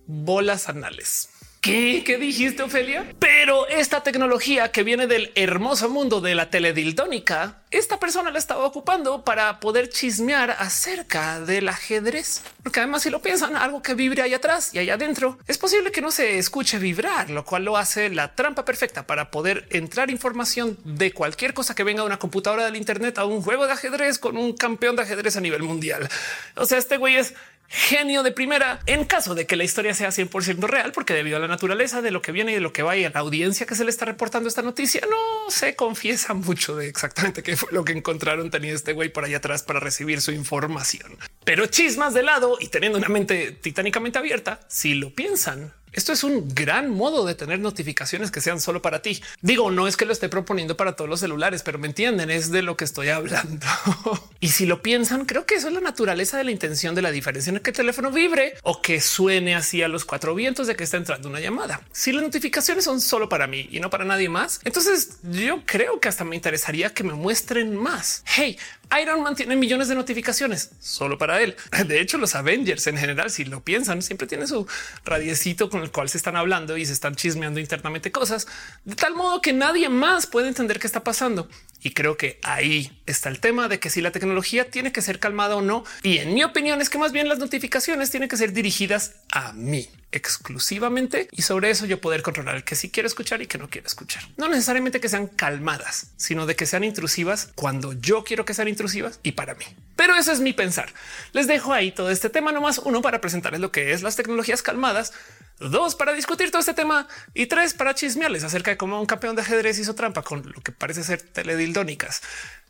bolas 0.07 0.69
anales. 0.69 1.31
¿Qué? 1.65 2.03
¿Qué 2.05 2.19
dijiste, 2.19 2.63
Ofelia? 2.63 3.07
Pero 3.19 3.67
esta 3.69 4.03
tecnología 4.03 4.71
que 4.71 4.83
viene 4.83 5.07
del 5.07 5.33
hermoso 5.35 5.89
mundo 5.89 6.21
de 6.21 6.35
la 6.35 6.51
teledildónica, 6.51 7.63
esta 7.71 7.99
persona 7.99 8.31
la 8.31 8.39
estaba 8.39 8.67
ocupando 8.67 9.25
para 9.25 9.61
poder 9.61 9.89
chismear 9.89 10.51
acerca 10.59 11.41
del 11.41 11.71
ajedrez. 11.71 12.43
Porque 12.63 12.81
además, 12.81 13.03
si 13.03 13.09
lo 13.09 13.23
piensan, 13.23 13.57
algo 13.57 13.81
que 13.81 13.95
vibre 13.95 14.21
ahí 14.21 14.35
atrás 14.35 14.75
y 14.75 14.79
allá 14.79 14.95
adentro, 14.95 15.39
es 15.47 15.57
posible 15.57 15.91
que 15.91 16.03
no 16.03 16.11
se 16.11 16.37
escuche 16.37 16.79
vibrar, 16.79 17.31
lo 17.31 17.47
cual 17.47 17.65
lo 17.65 17.79
hace 17.79 18.11
la 18.11 18.35
trampa 18.35 18.67
perfecta 18.67 19.07
para 19.07 19.31
poder 19.31 19.67
entrar 19.71 20.11
información 20.11 20.77
de 20.85 21.13
cualquier 21.13 21.55
cosa 21.55 21.75
que 21.75 21.83
venga 21.83 22.03
de 22.03 22.09
una 22.09 22.19
computadora 22.19 22.67
del 22.67 22.77
Internet 22.77 23.17
a 23.17 23.25
un 23.25 23.41
juego 23.41 23.67
de 23.67 23.73
ajedrez 23.73 24.19
con 24.19 24.37
un 24.37 24.53
campeón 24.53 24.97
de 24.97 25.03
ajedrez 25.03 25.39
a 25.39 25.41
nivel 25.41 25.63
mundial. 25.63 26.11
O 26.57 26.67
sea, 26.67 26.77
este 26.77 26.99
güey 26.99 27.17
es 27.17 27.33
genio 27.69 28.23
de 28.23 28.33
primera 28.33 28.81
en 28.87 29.05
caso 29.05 29.35
de 29.35 29.47
que 29.47 29.57
la 29.57 29.65
historia 29.65 29.95
sea 29.95 30.11
100% 30.11 30.61
real, 30.67 30.93
porque 30.93 31.15
debido 31.15 31.37
a 31.37 31.41
la 31.41 31.49
naturaleza 31.49 32.03
de 32.03 32.11
lo 32.11 32.23
que 32.23 32.33
viene 32.33 32.53
y 32.53 32.55
de 32.55 32.61
lo 32.61 32.73
que 32.73 32.83
va 32.83 32.97
y 32.97 33.05
a 33.05 33.11
la 33.11 33.21
audiencia 33.21 33.67
que 33.67 33.75
se 33.75 33.85
le 33.85 33.91
está 33.91 34.05
reportando 34.05 34.49
esta 34.49 34.63
noticia, 34.63 35.03
no 35.11 35.51
se 35.51 35.75
confiesa 35.77 36.35
mucho 36.35 36.77
de 36.77 36.89
exactamente 36.89 37.43
qué 37.43 37.57
fue 37.57 37.71
lo 37.73 37.85
que 37.85 37.93
encontraron 37.93 38.51
tenía 38.51 38.73
este 38.73 38.93
güey 38.93 39.09
por 39.09 39.25
allá 39.25 39.39
atrás 39.39 39.63
para 39.63 39.81
recibir 39.81 40.21
su 40.21 40.33
información. 40.33 41.19
Pero 41.45 41.67
chismas 41.67 42.15
de 42.15 42.23
lado 42.23 42.57
y 42.61 42.69
teniendo 42.69 42.99
una 42.99 43.09
mente 43.09 43.53
titánicamente 43.53 44.19
abierta, 44.19 44.61
si 44.69 44.95
lo 44.95 45.15
piensan, 45.15 45.73
esto 45.95 46.13
es 46.13 46.25
un 46.25 46.55
gran 46.55 46.91
modo 46.91 47.25
de 47.25 47.35
tener 47.35 47.61
notificaciones 47.61 48.31
que 48.31 48.41
sean 48.41 48.61
solo 48.61 48.83
para 48.83 49.01
ti. 49.03 49.23
Digo, 49.41 49.71
no 49.71 49.87
es 49.87 49.97
que 49.97 50.05
lo 50.05 50.13
esté 50.13 50.29
proponiendo 50.29 50.77
para 50.77 50.97
todos 50.97 51.09
los 51.09 51.21
celulares, 51.21 51.63
pero 51.63 51.79
me 51.79 51.87
entienden, 51.87 52.31
es 52.31 52.51
de 52.51 52.63
lo 52.63 52.77
que 52.77 52.85
estoy 52.85 53.09
hablando. 53.09 53.67
y 54.41 54.49
si 54.49 54.67
lo 54.67 54.83
piensan, 54.83 55.25
creo 55.25 55.47
que 55.47 55.55
eso 55.55 55.69
es 55.69 55.75
la 55.75 55.81
naturaleza 55.81 56.37
de 56.37 56.45
la 56.45 56.51
intención 56.51 56.95
de 56.95 57.03
la 57.03 57.11
diferencia 57.11 57.51
en 57.51 57.61
que 57.61 57.71
el 57.71 57.77
teléfono 57.77 58.11
vibre 58.11 58.55
o 58.63 58.83
que 58.83 59.01
suene 59.01 59.55
así 59.55 59.83
a 59.83 59.89
los 59.89 60.05
cuatro 60.05 60.35
vientos 60.35 60.67
de 60.67 60.77
que 60.77 60.85
está 60.85 60.97
entrando 60.97 61.29
una 61.29 61.41
llamada. 61.41 61.81
Si 61.93 62.13
las 62.13 62.23
notificaciones 62.23 62.85
son 62.85 63.01
solo 63.01 63.29
para 63.29 63.47
mí 63.47 63.69
y 63.71 63.81
no 63.81 63.91
para 63.91 64.05
nadie 64.05 64.29
más, 64.29 64.61
entonces 64.65 65.19
yo 65.23 65.63
creo 65.65 66.01
que 66.01 66.09
hasta 66.09 66.25
me 66.25 66.37
interesaría 66.37 66.93
que 66.93 67.05
me 67.05 67.15
muestren 67.15 67.77
más. 67.77 68.23
Hey, 68.27 68.59
Iron 69.01 69.23
Man 69.23 69.35
tiene 69.35 69.57
millones 69.57 69.89
de 69.89 69.95
notificaciones 69.95 70.71
solo 70.81 71.19
para 71.19 71.43
él. 71.43 71.57
De 71.87 72.01
hecho, 72.01 72.19
los 72.19 72.35
Avengers 72.35 72.87
en 72.87 72.97
general, 72.97 73.31
si 73.31 73.45
lo 73.45 73.63
piensan, 73.63 74.03
siempre 74.03 74.27
tiene 74.27 74.47
su 74.47 74.67
radiecito 75.05 75.71
con 75.71 75.83
el 75.83 75.91
cual 75.91 76.09
se 76.09 76.17
están 76.17 76.37
hablando 76.37 76.77
y 76.77 76.87
se 76.87 76.93
están 76.93 77.15
chismeando 77.15 77.61
internamente 77.61 78.13
cosas 78.13 78.47
de 78.85 78.95
tal 78.95 79.15
modo 79.15 79.41
que 79.41 79.53
nadie 79.53 79.89
más 79.89 80.27
puede 80.27 80.49
entender 80.49 80.79
qué 80.79 80.87
está 80.87 81.05
pasando. 81.05 81.49
Y 81.83 81.91
creo 81.91 82.17
que 82.17 82.39
ahí 82.43 83.03
está 83.07 83.29
el 83.29 83.41
tema 83.41 83.69
de 83.69 83.79
que 83.79 83.91
si 83.91 84.01
la 84.01 84.11
tecnología 84.11 84.71
tiene 84.71 84.93
que 84.93 85.03
ser 85.03 85.19
calmada 85.19 85.57
o 85.57 85.63
no. 85.63 85.85
Y 86.03 86.19
en 86.19 86.35
mi 86.35 86.43
opinión 86.43 86.81
es 86.81 86.89
que 86.89 86.99
más 86.99 87.13
bien 87.13 87.29
las 87.29 87.39
notificaciones 87.39 88.11
tienen 88.11 88.29
que 88.29 88.37
ser 88.37 88.53
dirigidas 88.53 89.17
a 89.33 89.53
mí 89.53 89.89
exclusivamente 90.15 91.29
y 91.33 91.43
sobre 91.43 91.71
eso 91.71 91.87
yo 91.87 92.01
poder 92.01 92.23
controlar 92.23 92.55
el 92.55 92.65
que 92.65 92.77
sí 92.77 92.91
quiero 92.91 93.07
escuchar 93.07 93.43
y 93.43 93.47
que 93.47 93.59
no 93.59 93.69
quiero 93.69 93.87
escuchar. 93.87 94.23
No 94.37 94.49
necesariamente 94.49 95.01
que 95.01 95.09
sean 95.09 95.27
calmadas, 95.27 96.13
sino 96.17 96.47
de 96.47 96.55
que 96.55 96.67
sean 96.67 96.85
intrusivas 96.85 97.51
cuando 97.55 97.93
yo 97.93 98.23
quiero 98.25 98.45
que 98.45 98.55
sean 98.55 98.69
intrusivas 98.69 99.19
y 99.23 99.33
para 99.33 99.55
mí. 99.55 99.65
Pero 99.97 100.15
eso 100.15 100.33
es 100.33 100.41
mi 100.41 100.53
pensar. 100.53 100.93
Les 101.33 101.47
dejo 101.47 101.73
ahí 101.73 101.93
todo 101.93 102.11
este 102.11 102.31
tema 102.31 102.53
nomás 102.53 102.79
uno 102.79 103.03
para 103.03 103.21
presentarles 103.21 103.61
lo 103.61 103.73
que 103.73 103.93
es 103.93 104.03
las 104.03 104.17
tecnologías 104.17 104.63
calmadas, 104.63 105.13
dos 105.59 105.95
para 105.97 106.13
discutir 106.13 106.51
todo 106.51 106.61
este 106.61 106.75
tema 106.75 107.09
y 107.33 107.47
tres 107.47 107.75
para 107.75 107.95
chismearles 107.95 108.45
acerca 108.45 108.71
de 108.71 108.77
cómo 108.77 109.01
un 109.01 109.07
campeón 109.07 109.37
de 109.37 109.43
ajedrez 109.43 109.79
hizo 109.79 109.95
trampa 109.95 110.23
con 110.23 110.43
lo 110.55 110.61
que 110.63 110.73
parece 110.73 111.03
ser 111.03 111.23
teledildónicas, 111.23 112.23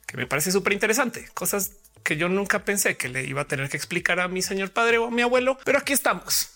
que 0.06 0.16
me 0.16 0.26
parece 0.26 0.50
súper 0.50 0.72
interesante. 0.72 1.28
Cosas 1.34 1.72
que 2.02 2.16
yo 2.16 2.28
nunca 2.28 2.64
pensé 2.64 2.96
que 2.96 3.08
le 3.08 3.24
iba 3.24 3.42
a 3.42 3.48
tener 3.48 3.68
que 3.68 3.76
explicar 3.76 4.20
a 4.20 4.28
mi 4.28 4.42
señor 4.42 4.70
padre 4.70 4.98
o 4.98 5.06
a 5.06 5.10
mi 5.10 5.22
abuelo, 5.22 5.58
pero 5.64 5.78
aquí 5.78 5.92
estamos. 5.92 6.50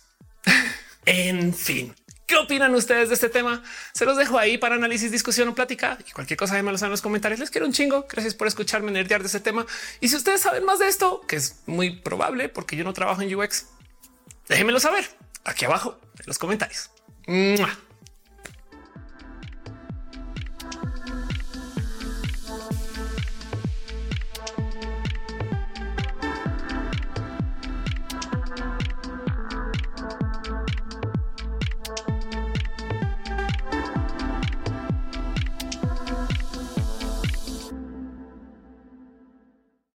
en 1.09 1.55
fin. 1.55 1.95
¿Qué 2.27 2.37
opinan 2.37 2.75
ustedes 2.75 3.09
de 3.09 3.15
este 3.15 3.31
tema? 3.31 3.63
Se 3.95 4.05
los 4.05 4.19
dejo 4.19 4.39
ahí 4.39 4.59
para 4.59 4.75
análisis, 4.75 5.11
discusión 5.11 5.49
o 5.49 5.55
plática 5.55 5.97
y 6.07 6.13
cualquier 6.13 6.37
cosa 6.37 6.61
lo 6.61 6.77
saben 6.77 6.89
en 6.89 6.91
los 6.91 7.01
comentarios. 7.01 7.41
Les 7.41 7.51
quiero 7.51 7.67
un 7.67 7.73
chingo. 7.73 8.07
Gracias 8.07 8.35
por 8.35 8.47
escucharme 8.47 8.93
nerdear 8.93 9.23
de 9.23 9.27
este 9.29 9.41
tema. 9.41 9.65
Y 10.01 10.09
si 10.09 10.17
ustedes 10.17 10.43
saben 10.43 10.67
más 10.67 10.79
de 10.79 10.89
esto, 10.89 11.23
que 11.27 11.37
es 11.37 11.63
muy 11.65 12.01
probable 12.01 12.51
porque 12.51 12.77
yo 12.77 12.85
no 12.85 12.93
trabajo 12.93 13.23
en 13.23 13.35
UX, 13.35 13.69
déjenmelo 14.47 14.79
saber 14.79 15.09
aquí 15.45 15.65
abajo 15.65 15.99
en 16.19 16.25
los 16.27 16.39
comentarios. 16.39 16.91